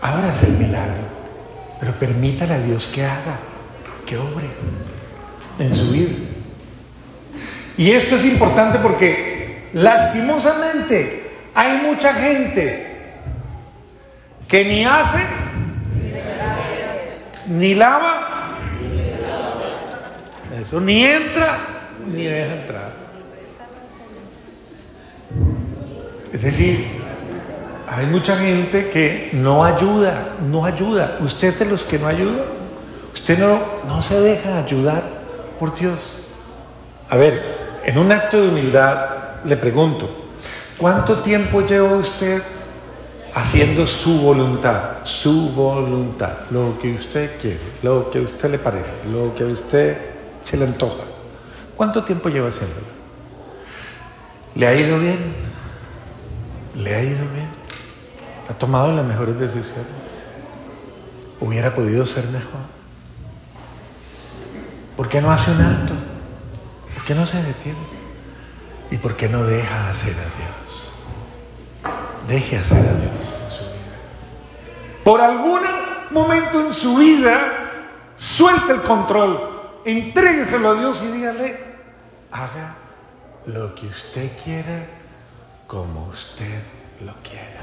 [0.00, 1.02] ábrase el milagro,
[1.80, 3.38] pero permítale a Dios que haga,
[4.04, 4.46] que obre
[5.58, 6.12] en su vida.
[7.78, 12.86] Y esto es importante porque lastimosamente hay mucha gente
[14.48, 15.18] que ni hace,
[17.48, 18.58] ni lava,
[20.60, 21.75] eso, ni entra,
[22.06, 23.06] ni deja entrar.
[26.32, 26.86] Es decir,
[27.88, 31.18] hay mucha gente que no ayuda, no ayuda.
[31.20, 32.44] Usted es de los que no ayuda.
[33.14, 35.02] Usted no, no se deja ayudar
[35.58, 36.16] por Dios.
[37.08, 37.42] A ver,
[37.84, 40.10] en un acto de humildad le pregunto,
[40.76, 42.42] ¿cuánto tiempo lleva usted
[43.34, 45.04] haciendo su voluntad?
[45.04, 49.46] Su voluntad, lo que usted quiere, lo que a usted le parece, lo que a
[49.46, 49.96] usted
[50.42, 51.15] se le antoja.
[51.76, 52.86] ¿Cuánto tiempo lleva haciéndolo?
[54.54, 55.18] ¿Le ha ido bien?
[56.74, 57.48] ¿Le ha ido bien?
[58.48, 59.86] ¿Ha tomado las mejores decisiones?
[61.40, 62.60] ¿Hubiera podido ser mejor?
[64.96, 65.92] ¿Por qué no hace un alto?
[66.94, 67.78] ¿Por qué no se detiene?
[68.90, 70.92] ¿Y por qué no deja hacer a Dios?
[72.28, 75.04] Deje hacer a Dios en su vida.
[75.04, 75.60] Por algún
[76.12, 77.70] momento en su vida,
[78.16, 79.55] suelte el control,
[79.86, 81.56] entrégueselo a Dios y dígale,
[82.30, 82.76] haga
[83.46, 84.84] lo que usted quiera
[85.66, 86.60] como usted
[87.04, 87.62] lo quiera.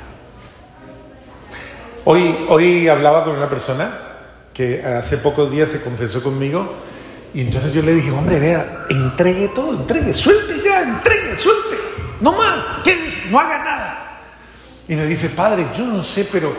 [2.05, 3.99] Hoy, hoy hablaba con una persona
[4.53, 6.75] que hace pocos días se confesó conmigo
[7.33, 11.77] Y entonces yo le dije, hombre, vea, entregue todo, entregue, suelte ya, entregue, suelte.
[12.21, 12.83] No más,
[13.31, 14.19] no haga nada.
[14.87, 16.55] Y me dice, padre, yo no sé, pero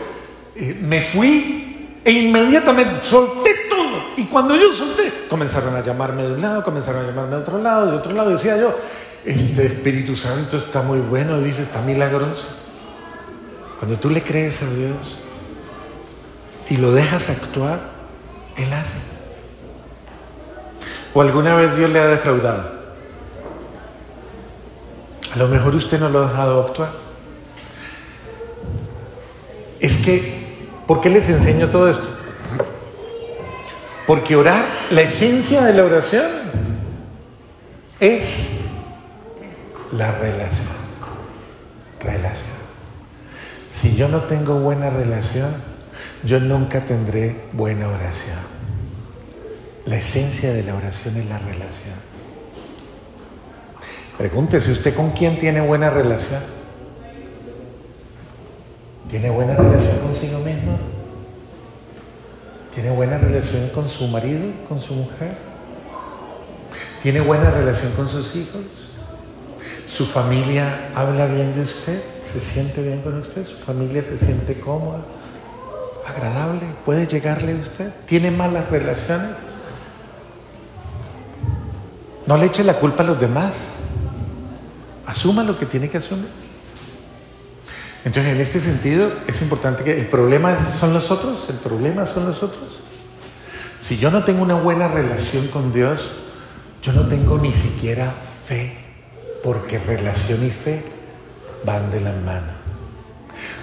[0.55, 3.94] eh, me fui e inmediatamente solté todo.
[4.17, 7.61] Y cuando yo solté, comenzaron a llamarme de un lado, comenzaron a llamarme de otro
[7.61, 8.29] lado, de otro lado.
[8.29, 8.75] Decía yo,
[9.25, 12.45] este Espíritu Santo está muy bueno, dice, está milagroso.
[13.79, 15.19] Cuando tú le crees a Dios
[16.69, 17.79] y lo dejas actuar,
[18.55, 18.95] Él hace.
[21.13, 22.75] ¿O alguna vez Dios le ha defraudado?
[25.33, 26.91] A lo mejor usted no lo ha dejado actuar.
[29.81, 30.45] Es que,
[30.87, 32.14] ¿por qué les enseño todo esto?
[34.07, 36.29] Porque orar, la esencia de la oración
[37.99, 38.37] es
[39.91, 40.67] la relación.
[41.99, 42.53] Relación.
[43.71, 45.55] Si yo no tengo buena relación,
[46.23, 48.37] yo nunca tendré buena oración.
[49.85, 51.95] La esencia de la oración es la relación.
[54.17, 56.41] Pregúntese usted con quién tiene buena relación.
[59.09, 60.94] ¿Tiene buena relación consigo mismo?
[62.75, 65.37] ¿Tiene buena relación con su marido, con su mujer?
[67.01, 68.61] ¿Tiene buena relación con sus hijos?
[69.87, 72.03] ¿Su familia habla bien de usted?
[72.33, 73.45] ¿Se siente bien con usted?
[73.45, 74.99] ¿Su familia se siente cómoda?
[76.05, 76.65] ¿Agradable?
[76.83, 77.93] ¿Puede llegarle a usted?
[78.05, 79.31] ¿Tiene malas relaciones?
[82.25, 83.53] No le eche la culpa a los demás.
[85.05, 86.44] Asuma lo que tiene que asumir.
[88.05, 92.25] Entonces, en este sentido, es importante que el problema son los otros, el problema son
[92.25, 92.81] los otros.
[93.79, 96.11] Si yo no tengo una buena relación con Dios,
[96.83, 98.13] yo no tengo ni siquiera
[98.47, 98.77] fe,
[99.43, 100.83] porque relación y fe
[101.65, 102.53] van de la mano.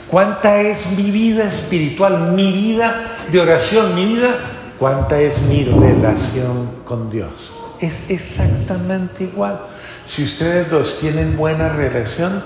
[0.09, 4.37] ¿Cuánta es mi vida espiritual, mi vida de oración, mi vida?
[4.77, 7.53] ¿Cuánta es mi relación con Dios?
[7.81, 9.61] Es exactamente igual.
[10.05, 12.43] Si ustedes dos tienen buena relación,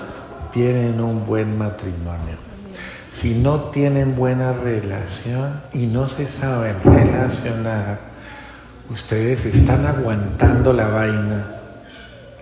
[0.51, 2.37] tienen un buen matrimonio.
[3.11, 7.99] Si no tienen buena relación y no se saben relacionar,
[8.89, 11.55] ustedes están aguantando la vaina,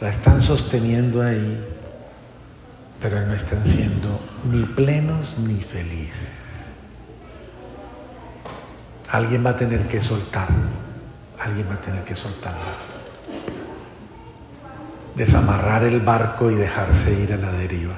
[0.01, 1.65] la están sosteniendo ahí,
[3.01, 4.19] pero no están siendo
[4.51, 6.29] ni plenos ni felices.
[9.09, 10.49] Alguien va a tener que soltar,
[11.39, 12.57] alguien va a tener que soltar.
[15.15, 17.95] Desamarrar el barco y dejarse ir a la deriva.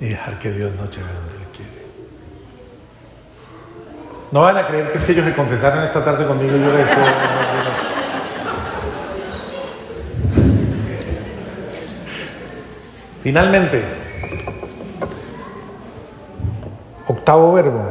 [0.00, 1.86] Y dejar que Dios nos lleve donde Él quiere.
[4.32, 6.72] No van a creer que es que ellos se confesaron esta tarde conmigo y yo
[6.76, 6.86] les
[13.26, 13.82] Finalmente,
[17.08, 17.82] octavo verbo,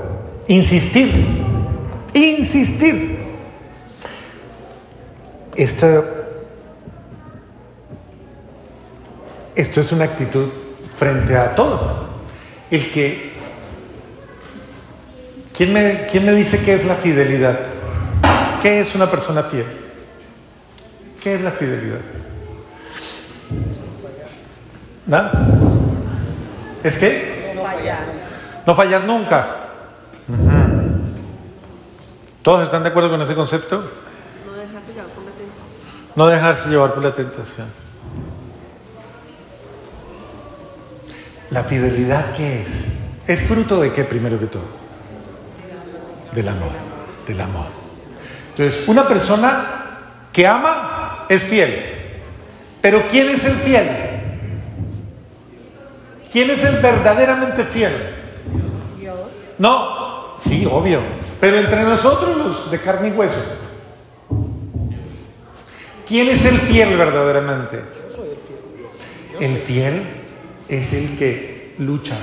[0.47, 1.11] insistir,
[2.13, 3.14] insistir.
[5.56, 6.03] Esto,
[9.56, 10.49] esto es una actitud
[10.98, 12.06] frente a todo.
[12.69, 13.34] El que,
[15.56, 17.60] ¿quién me, ¿quién me dice qué es la fidelidad?
[18.61, 19.65] ¿Qué es una persona fiel?
[21.22, 22.02] ¿Qué es la fidelidad?
[25.07, 25.30] ¿No?
[26.84, 27.53] ¿Es qué?
[27.56, 28.06] No fallar.
[28.65, 29.56] No fallar nunca.
[32.41, 33.77] ¿Todos están de acuerdo con ese concepto?
[34.45, 36.02] No dejarse llevar por la tentación.
[36.15, 37.67] No dejarse llevar por la tentación.
[41.51, 42.67] ¿La fidelidad qué es?
[43.27, 44.63] ¿Es fruto de qué primero que todo?
[46.31, 46.71] Del amor,
[47.27, 47.67] del amor.
[48.51, 49.65] Entonces, una persona
[50.31, 51.73] que ama es fiel.
[52.81, 53.89] Pero ¿quién es el fiel?
[56.31, 57.93] ¿Quién es el verdaderamente fiel?
[58.99, 59.17] Dios.
[59.57, 60.99] No, sí, obvio.
[61.39, 63.35] Pero entre nosotros los de carne y hueso.
[66.07, 67.82] ¿Quién es el fiel verdaderamente?
[69.40, 70.03] El fiel
[70.69, 72.18] es el que lucha.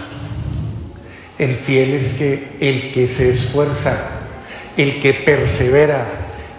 [1.39, 3.97] El fiel es que el que se esfuerza,
[4.77, 6.07] el que persevera,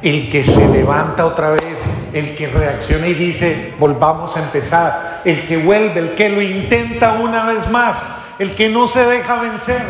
[0.02, 1.64] el que se levanta otra vez,
[2.14, 7.14] el que reacciona y dice, volvamos a empezar, el que vuelve, el que lo intenta
[7.14, 8.06] una vez más,
[8.38, 9.82] el que no se deja vencer,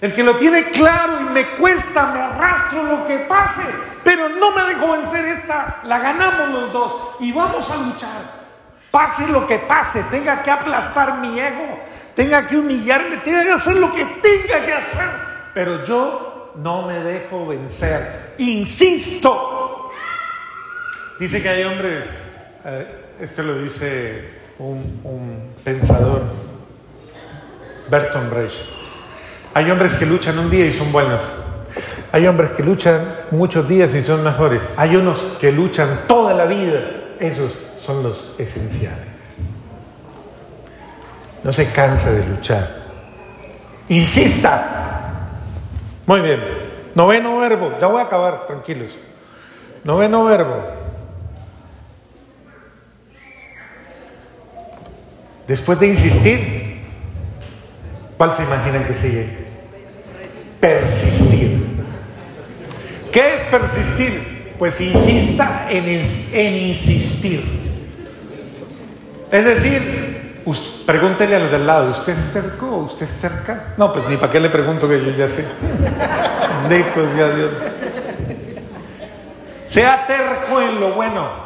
[0.00, 3.62] el que lo tiene claro y me cuesta, me arrastro lo que pase,
[4.14, 8.44] pero no me dejo vencer esta, la ganamos los dos y vamos a luchar.
[8.88, 11.80] Pase lo que pase, tenga que aplastar mi ego,
[12.14, 15.08] tenga que humillarme, tenga que hacer lo que tenga que hacer,
[15.52, 18.34] pero yo no me dejo vencer.
[18.38, 19.90] Insisto.
[21.18, 22.04] Dice que hay hombres,
[22.66, 24.30] eh, esto lo dice
[24.60, 26.22] un, pensador,
[27.90, 28.60] Bertolt Brecht.
[29.54, 31.20] Hay hombres que luchan un día y son buenos.
[32.14, 34.62] Hay hombres que luchan muchos días y son mejores.
[34.76, 36.80] Hay unos que luchan toda la vida.
[37.18, 39.08] Esos son los esenciales.
[41.42, 42.68] No se cansa de luchar.
[43.88, 45.32] Insista.
[46.06, 46.40] Muy bien.
[46.94, 47.72] Noveno verbo.
[47.80, 48.92] Ya voy a acabar, tranquilos.
[49.82, 50.62] Noveno verbo.
[55.48, 56.80] Después de insistir,
[58.16, 59.46] ¿cuál se imaginan que sigue?
[60.60, 61.63] Persistir.
[63.14, 64.54] ¿Qué es persistir?
[64.58, 67.44] Pues insista en, en insistir.
[69.30, 70.42] Es decir,
[70.84, 73.74] pregúntele al del lado, ¿usted es terco o usted es terca?
[73.76, 75.44] No, pues ni para qué le pregunto que yo ya sé.
[76.68, 77.50] Bendito sea Dios.
[79.68, 81.44] Sea terco en lo bueno.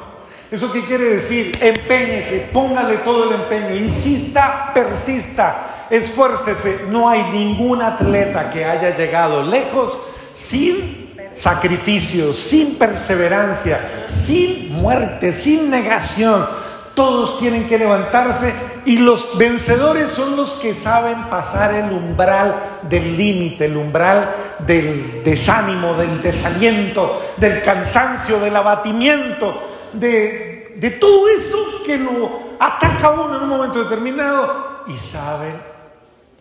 [0.50, 1.52] ¿Eso qué quiere decir?
[1.60, 6.86] Empeñese, póngale todo el empeño, insista, persista, esfuércese.
[6.88, 10.00] No hay ningún atleta que haya llegado lejos
[10.32, 10.97] sin
[11.38, 16.46] sacrificio, sin perseverancia, sin muerte, sin negación.
[16.94, 18.52] Todos tienen que levantarse
[18.84, 24.30] y los vencedores son los que saben pasar el umbral del límite, el umbral
[24.66, 33.36] del desánimo, del desaliento, del cansancio, del abatimiento de, todo eso que lo ataca uno
[33.36, 35.54] en un momento determinado y saben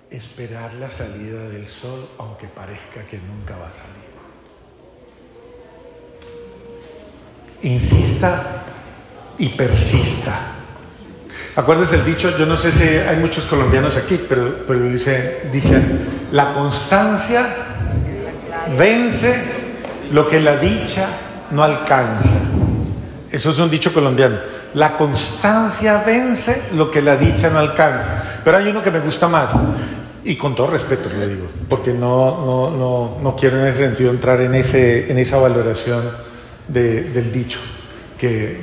[0.09, 4.06] esperar la salida del sol aunque parezca que nunca va a salir.
[7.63, 8.63] Insista
[9.37, 10.53] y persista.
[11.55, 16.27] Acuérdese el dicho, yo no sé si hay muchos colombianos aquí, pero, pero dice, dicen,
[16.31, 17.47] la constancia
[18.77, 19.35] vence
[20.11, 21.07] lo que la dicha
[21.51, 22.35] no alcanza.
[23.31, 24.37] Eso es un dicho colombiano.
[24.75, 28.41] La constancia vence lo que la dicha no alcanza.
[28.43, 29.49] Pero hay uno que me gusta más.
[30.23, 34.11] Y con todo respeto le digo, porque no, no, no, no quiero en ese sentido
[34.11, 36.26] entrar en, ese, en esa valoración
[36.67, 37.59] del dicho,
[38.17, 38.59] que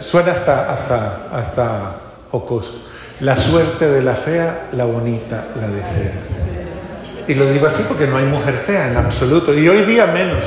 [0.00, 1.96] suena hasta, hasta, hasta
[2.30, 2.84] jocoso.
[3.20, 6.12] La suerte de la fea, la bonita la desea.
[7.26, 10.44] Y lo digo así porque no hay mujer fea en absoluto, y hoy día menos.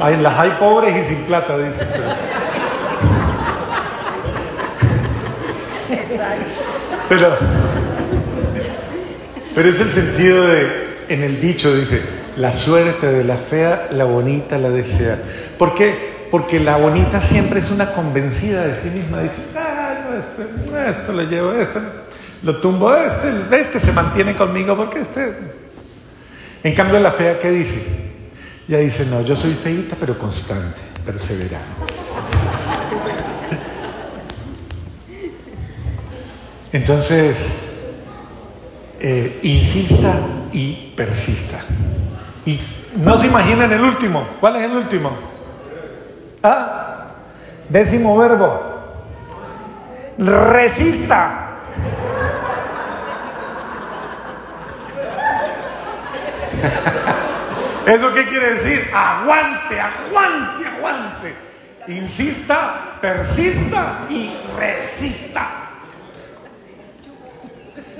[0.00, 1.88] Hay, las hay pobres y sin plata, dicen.
[7.08, 7.36] Pero,
[9.54, 12.02] pero, es el sentido de, en el dicho dice,
[12.36, 15.18] la suerte de la fea, la bonita la desea.
[15.58, 16.26] ¿Por qué?
[16.30, 19.20] Porque la bonita siempre es una convencida de sí misma.
[19.22, 21.80] Dice, ah, esto, esto lo llevo, esto
[22.42, 25.32] lo tumbo, este, este se mantiene conmigo porque este...
[26.62, 27.82] En cambio la fea, ¿qué dice?
[28.66, 31.60] Ya dice, no, yo soy feita pero constante, perseverante.
[36.72, 37.36] Entonces,
[39.00, 40.18] eh, insista
[40.52, 41.60] y persista.
[42.46, 42.60] Y
[42.94, 44.24] no se imaginen el último.
[44.40, 45.10] ¿Cuál es el último?
[46.42, 47.08] Ah,
[47.68, 48.74] décimo verbo.
[50.16, 51.42] Resista.
[57.86, 58.90] ¿Eso qué quiere decir?
[58.94, 61.34] Aguante, aguante, aguante.
[61.88, 65.50] Insista, persista y resista.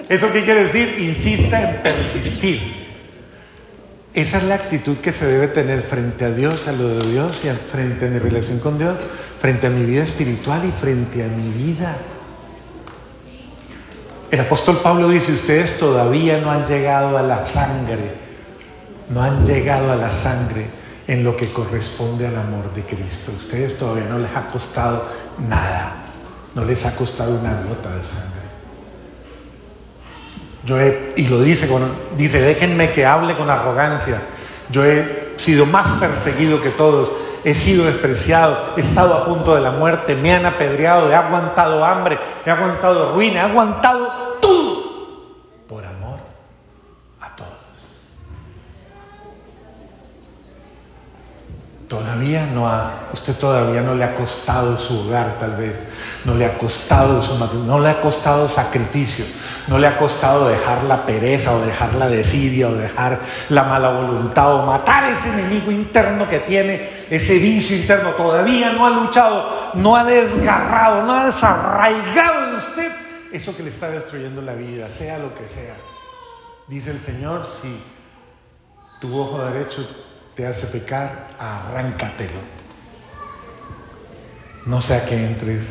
[0.09, 1.01] ¿Eso qué quiere decir?
[1.01, 2.86] Insista en persistir.
[4.17, 7.43] Esa es la actitud que se debe tener frente a Dios, a lo de Dios
[7.45, 8.97] y frente a mi relación con Dios,
[9.41, 11.97] frente a mi vida espiritual y frente a mi vida.
[14.33, 18.27] El apóstol Pablo dice, ustedes todavía no han llegado a la sangre
[19.11, 20.67] no han llegado a la sangre
[21.07, 23.33] en lo que corresponde al amor de Cristo.
[23.37, 25.05] ustedes todavía no les ha costado
[25.39, 26.05] nada,
[26.55, 28.36] no les ha costado una gota de sangre.
[30.67, 31.83] Yo he, y lo dice, con,
[32.17, 34.21] dice, déjenme que hable con arrogancia.
[34.69, 37.13] Yo he sido más perseguido que todos,
[37.45, 41.85] he sido despreciado, he estado a punto de la muerte, me han apedreado, he aguantado
[41.85, 44.27] hambre, he aguantado ruina, he aguantado
[51.89, 55.73] Todavía no ha, usted todavía no le ha costado su hogar tal vez,
[56.25, 59.25] no le ha costado su matrimonio, no le ha costado sacrificio,
[59.69, 63.91] no le ha costado dejar la pereza o dejar la desidia o dejar la mala
[63.91, 69.73] voluntad o matar ese enemigo interno que tiene, ese vicio interno, todavía no ha luchado,
[69.75, 72.93] no ha desgarrado, no ha desarraigado de usted
[73.33, 75.75] eso que le está destruyendo la vida, sea lo que sea.
[76.69, 77.83] Dice el Señor, si
[79.01, 79.87] tu ojo derecho
[80.35, 82.41] te hace pecar, arráncatelo.
[84.65, 85.65] No sea que entres,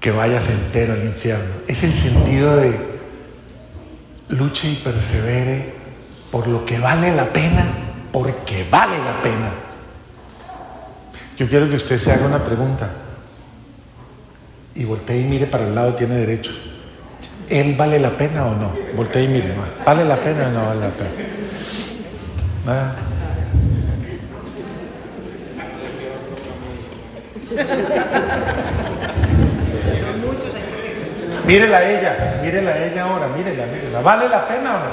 [0.00, 1.52] que vayas entero al infierno.
[1.68, 2.74] Es el sentido de
[4.30, 5.74] luche y persevere
[6.30, 7.66] por lo que vale la pena,
[8.10, 9.50] porque vale la pena.
[11.36, 12.90] Yo quiero que usted se haga una pregunta
[14.74, 16.52] y voltee y mire para el lado, tiene derecho.
[17.48, 18.72] ¿Él vale la pena o no?
[18.96, 19.52] Voltee y mire,
[19.84, 21.10] ¿vale la pena o no vale la pena?
[22.66, 22.92] Ah.
[31.50, 34.00] Mírela a ella, mírela a ella ahora, mírela, mírela.
[34.02, 34.90] ¿Vale la pena o no?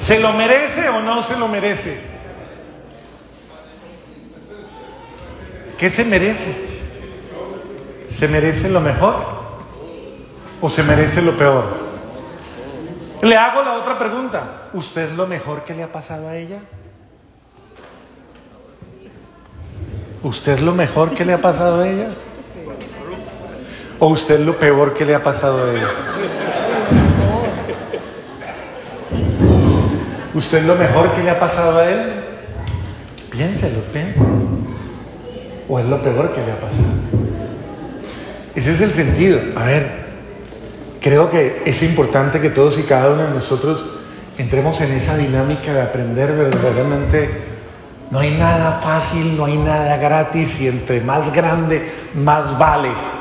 [0.00, 2.00] ¿Se lo merece o no se lo merece?
[5.78, 6.56] ¿Qué se merece?
[8.08, 9.14] ¿Se merece lo mejor
[10.60, 11.64] o se merece lo peor?
[13.22, 14.70] Le hago la otra pregunta.
[14.72, 16.58] ¿Usted es lo mejor que le ha pasado a ella?
[20.24, 22.08] ¿Usted es lo mejor que le ha pasado a ella?
[24.04, 25.88] ¿O usted lo peor que le ha pasado a ella?
[30.34, 32.12] ¿Usted lo mejor que le ha pasado a él?
[33.30, 34.26] Piénselo, piénselo.
[35.68, 36.82] ¿O es lo peor que le ha pasado?
[38.56, 39.38] Ese es el sentido.
[39.54, 39.88] A ver,
[41.00, 43.86] creo que es importante que todos y cada uno de nosotros
[44.36, 47.30] entremos en esa dinámica de aprender verdaderamente.
[48.10, 53.11] No hay nada fácil, no hay nada gratis y entre más grande, más vale.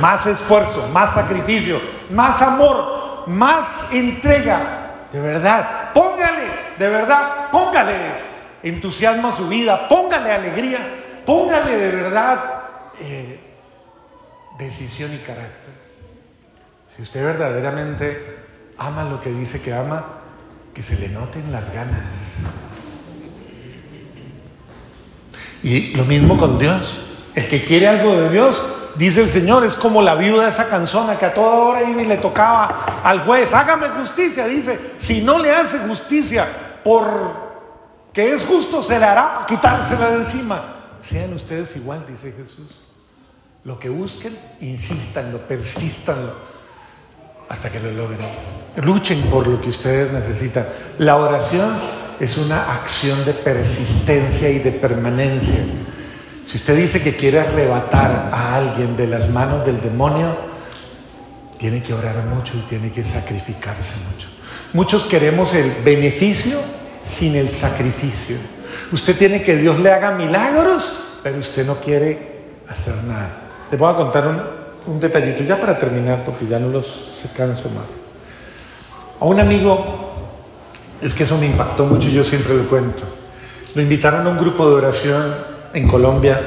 [0.00, 5.06] Más esfuerzo, más sacrificio, más amor, más entrega.
[5.12, 8.26] De verdad, póngale, de verdad, póngale
[8.62, 10.78] entusiasmo a su vida, póngale alegría,
[11.24, 12.40] póngale de verdad
[13.00, 13.40] eh,
[14.58, 15.74] decisión y carácter.
[16.94, 18.38] Si usted verdaderamente
[18.78, 20.04] ama lo que dice que ama,
[20.74, 22.02] que se le noten las ganas.
[25.62, 26.98] Y lo mismo con Dios.
[27.34, 28.62] El que quiere algo de Dios,
[28.98, 32.06] dice el Señor, es como la viuda esa canzona que a toda hora iba y
[32.06, 34.46] le tocaba al juez, hágame justicia.
[34.46, 36.46] Dice, si no le hace justicia
[36.82, 37.46] por
[38.12, 40.62] que es justo, se le hará quitársela de encima.
[41.02, 42.78] Sean ustedes igual, dice Jesús.
[43.64, 46.34] Lo que busquen, insístanlo, persístanlo
[47.48, 48.18] hasta que lo logren.
[48.82, 50.66] Luchen por lo que ustedes necesitan.
[50.98, 51.78] La oración
[52.18, 55.64] es una acción de persistencia y de permanencia.
[56.46, 60.36] Si usted dice que quiere arrebatar a alguien de las manos del demonio,
[61.58, 64.28] tiene que orar mucho y tiene que sacrificarse mucho.
[64.72, 66.60] Muchos queremos el beneficio
[67.04, 68.36] sin el sacrificio.
[68.92, 70.92] Usted tiene que Dios le haga milagros,
[71.24, 73.28] pero usted no quiere hacer nada.
[73.68, 74.40] Les voy a contar un,
[74.86, 76.86] un detallito ya para terminar, porque ya no los
[77.20, 77.86] se canso más.
[79.18, 80.14] A un amigo,
[81.02, 83.02] es que eso me impactó mucho y yo siempre lo cuento.
[83.74, 86.40] Lo invitaron a un grupo de oración en Colombia,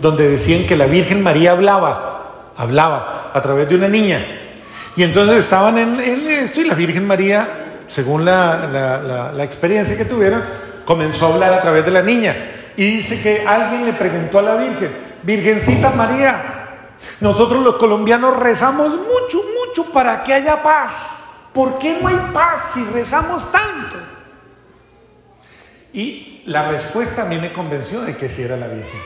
[0.00, 4.24] donde decían que la Virgen María hablaba, hablaba a través de una niña.
[4.96, 10.04] Y entonces estaban en, esto y la Virgen María, según la, la, la experiencia que
[10.04, 10.42] tuvieron,
[10.84, 12.34] comenzó a hablar a través de la niña.
[12.76, 14.90] Y dice que alguien le preguntó a la Virgen,
[15.22, 16.58] Virgencita María,
[17.20, 21.08] nosotros los colombianos rezamos mucho, mucho para que haya paz.
[21.52, 23.96] ¿Por qué no hay paz si rezamos tanto?
[25.92, 29.00] Y la respuesta a mí me convenció de que sí era la Virgen.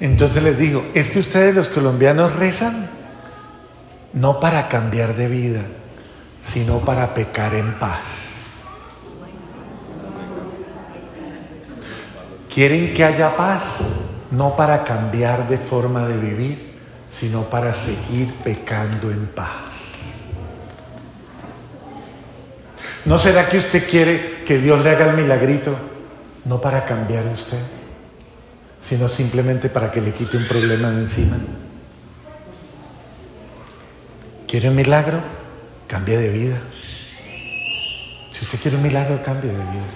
[0.00, 2.90] Entonces les digo, es que ustedes los colombianos rezan
[4.12, 5.62] no para cambiar de vida,
[6.42, 8.26] sino para pecar en paz.
[12.52, 13.78] Quieren que haya paz,
[14.30, 16.74] no para cambiar de forma de vivir,
[17.10, 19.73] sino para seguir pecando en paz.
[23.04, 25.76] ¿No será que usted quiere que Dios le haga el milagrito,
[26.46, 27.58] no para cambiar usted,
[28.80, 31.36] sino simplemente para que le quite un problema de encima?
[34.48, 35.20] ¿Quiere un milagro?
[35.86, 36.56] Cambie de vida.
[38.30, 39.86] Si usted quiere un milagro, cambie de vida.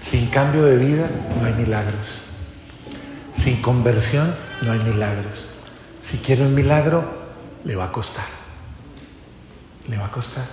[0.00, 1.08] Sin cambio de vida
[1.40, 2.20] no hay milagros.
[3.32, 5.48] Sin conversión no hay milagros.
[6.00, 7.04] Si quiere un milagro,
[7.64, 8.26] le va a costar.
[9.88, 10.44] Le va a costar.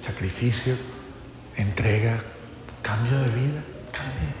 [0.00, 0.74] Sacrificio,
[1.56, 2.22] entrega,
[2.82, 3.62] cambio de vida,
[3.92, 4.32] cambie.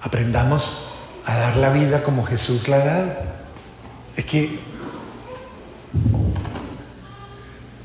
[0.00, 0.90] Aprendamos
[1.24, 3.12] a dar la vida como Jesús la ha dado.
[4.16, 4.58] Es que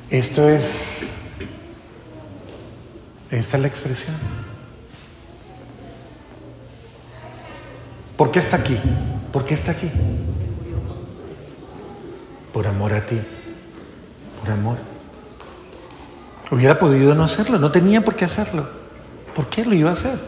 [0.09, 0.91] esto es
[3.31, 4.15] esta es la expresión.
[8.17, 8.77] ¿Por qué está aquí?
[9.31, 9.89] ¿Por qué está aquí?
[12.51, 13.19] Por amor a ti.
[14.41, 14.90] Por amor.
[16.51, 18.67] Hubiera podido no hacerlo, no tenía por qué hacerlo.
[19.33, 20.19] ¿Por qué lo iba a hacer?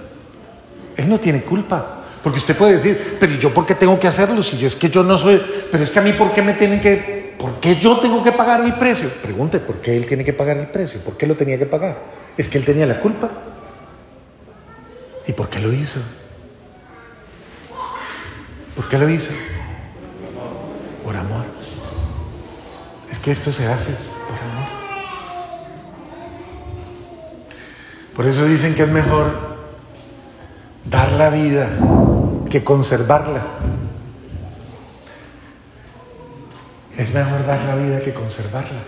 [0.95, 2.03] Él no tiene culpa.
[2.23, 4.41] Porque usted puede decir, pero ¿y yo por qué tengo que hacerlo?
[4.41, 6.53] Si yo es que yo no soy, pero es que a mí ¿por qué me
[6.53, 9.09] tienen que ¿por qué yo tengo que pagar el precio?
[9.21, 11.01] Pregunte, ¿por qué él tiene que pagar el precio?
[11.01, 11.97] ¿Por qué lo tenía que pagar?
[12.37, 13.29] ¿Es que él tenía la culpa?
[15.27, 15.99] ¿Y por qué lo hizo?
[18.77, 19.31] ¿Por qué lo hizo?
[21.03, 21.43] Por amor.
[23.11, 24.69] Es que esto se hace por amor.
[28.15, 29.31] Por eso dicen que es mejor
[30.85, 31.67] dar la vida
[32.49, 33.41] que conservarla.
[36.97, 38.79] Es mejor dar la vida que conservarla.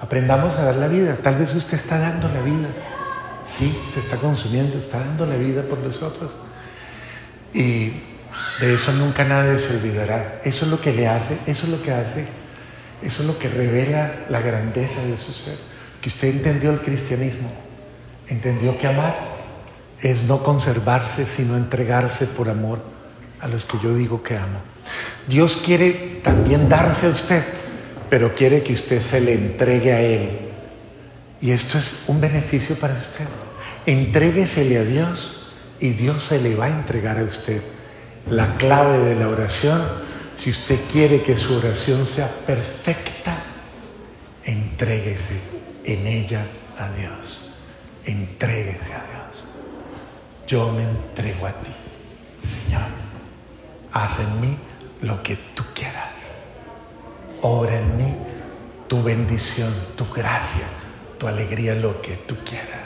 [0.00, 1.16] Aprendamos a dar la vida.
[1.22, 2.68] Tal vez usted está dando la vida.
[3.46, 6.32] Sí, se está consumiendo, está dando la vida por los otros.
[7.52, 7.92] Y
[8.60, 10.40] de eso nunca nadie se olvidará.
[10.44, 12.26] Eso es lo que le hace, eso es lo que hace,
[13.02, 15.56] eso es lo que revela la grandeza de su ser.
[16.00, 17.50] Que usted entendió el cristianismo,
[18.28, 19.14] entendió que amar
[20.00, 22.82] es no conservarse, sino entregarse por amor
[23.40, 24.60] a los que yo digo que amo.
[25.26, 27.42] Dios quiere también darse a usted,
[28.10, 30.50] pero quiere que usted se le entregue a Él.
[31.40, 33.26] Y esto es un beneficio para usted.
[33.86, 37.62] Entréguesele a Dios y Dios se le va a entregar a usted.
[38.30, 39.82] La clave de la oración,
[40.36, 43.36] si usted quiere que su oración sea perfecta,
[44.44, 45.38] entréguese
[45.84, 46.46] en ella
[46.78, 47.53] a Dios.
[48.06, 49.44] Entréguese a Dios.
[50.46, 51.72] Yo me entrego a ti,
[52.46, 52.82] Señor.
[53.92, 54.58] Haz en mí
[55.02, 56.10] lo que tú quieras.
[57.40, 58.14] Obra en mí
[58.88, 60.64] tu bendición, tu gracia,
[61.18, 62.80] tu alegría, lo que tú quieras.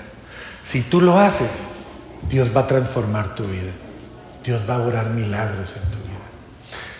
[0.64, 1.50] Si tú lo haces,
[2.28, 3.72] Dios va a transformar tu vida.
[4.44, 6.08] Dios va a orar milagros en tu vida.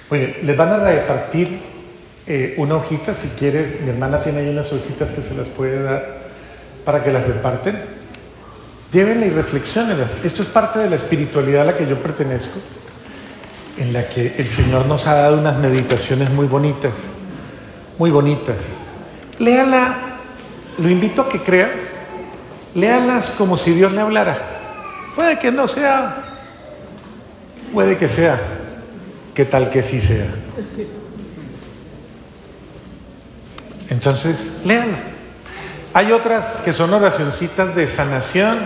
[0.09, 1.61] Bueno, les van a repartir
[2.27, 5.83] eh, una hojita, si quiere, mi hermana tiene ahí unas hojitas que se las puede
[5.83, 6.19] dar
[6.85, 7.98] para que las reparten.
[8.93, 10.11] Llévenla y reflexionenlas.
[10.25, 12.59] Esto es parte de la espiritualidad a la que yo pertenezco,
[13.77, 16.95] en la que el Señor nos ha dado unas meditaciones muy bonitas,
[17.99, 18.57] muy bonitas.
[19.39, 19.95] Léala,
[20.79, 21.71] lo invito a que crea,
[22.75, 24.37] léalas como si Dios le hablara.
[25.15, 26.25] Puede que no sea,
[27.73, 28.41] puede que sea,
[29.35, 30.29] que tal que sí sea.
[33.91, 35.18] Entonces, léala.
[35.99, 38.61] Hay otras que son oracioncitas de sanación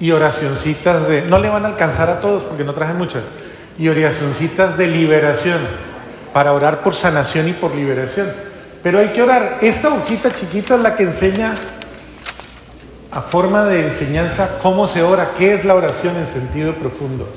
[0.00, 1.22] y oracioncitas de...
[1.22, 3.22] No le van a alcanzar a todos porque no traje muchas.
[3.78, 5.60] Y oracioncitas de liberación,
[6.32, 8.32] para orar por sanación y por liberación.
[8.82, 9.58] Pero hay que orar.
[9.60, 11.54] Esta hojita chiquita es la que enseña
[13.12, 17.28] a forma de enseñanza cómo se ora, qué es la oración en sentido profundo.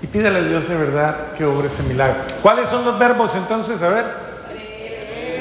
[0.00, 2.22] Y pídale a Dios de verdad que obre ese milagro.
[2.40, 3.82] ¿Cuáles son los verbos entonces?
[3.82, 4.04] A ver.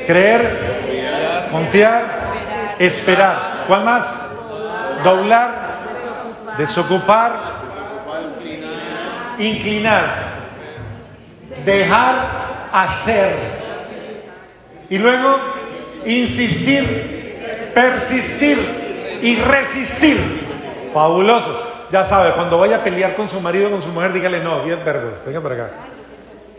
[0.05, 2.24] Creer, confiar,
[2.79, 3.63] esperar.
[3.67, 4.17] ¿Cuál más?
[5.03, 5.83] Doblar,
[6.57, 7.33] desocupar,
[9.37, 10.35] inclinar,
[11.65, 13.35] dejar hacer.
[14.89, 15.37] Y luego
[16.05, 20.45] insistir, persistir y resistir.
[20.93, 21.63] Fabuloso.
[21.91, 24.63] Ya sabe, cuando vaya a pelear con su marido o con su mujer, dígale no,
[24.63, 25.13] 10 verbos.
[25.25, 25.69] Venga para acá.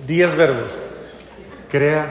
[0.06, 0.78] 10 verbos.
[1.70, 2.06] Crea,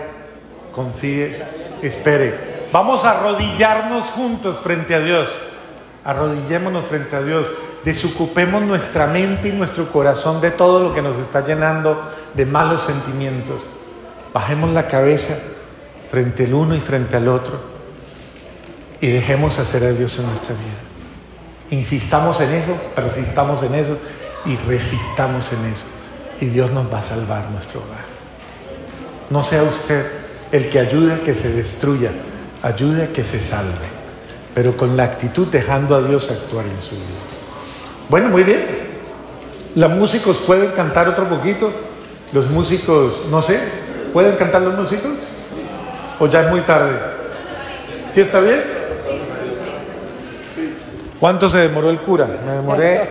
[0.73, 1.37] confíe,
[1.81, 2.54] espere.
[2.75, 5.29] Vamos a arrodillarnos juntos frente a Dios.
[6.03, 7.47] Arrodillémonos frente a Dios.
[7.85, 12.03] Desocupemos nuestra mente y nuestro corazón de todo lo que nos está llenando
[12.33, 13.61] de malos sentimientos.
[14.33, 15.37] Bajemos la cabeza
[16.11, 17.61] frente al uno y frente al otro
[18.99, 21.79] y dejemos hacer a Dios en nuestra vida.
[21.79, 23.97] Insistamos en eso, persistamos en eso
[24.43, 25.85] y resistamos en eso.
[26.41, 28.03] Y Dios nos va a salvar nuestro hogar.
[29.29, 30.11] No sea usted
[30.51, 32.11] el que ayude a que se destruya,
[32.65, 33.87] ayude a que se salve,
[34.55, 37.21] pero con la actitud dejando a Dios actuar en su vida.
[38.09, 38.85] Bueno, muy bien.
[39.75, 41.71] Los músicos pueden cantar otro poquito.
[42.33, 43.59] Los músicos, no sé,
[44.11, 45.11] ¿pueden cantar los músicos?
[46.19, 46.97] ¿O ya es muy tarde?
[48.15, 48.63] ¿Sí está bien?
[51.19, 52.27] ¿Cuánto se demoró el cura?
[52.45, 53.01] Me demoré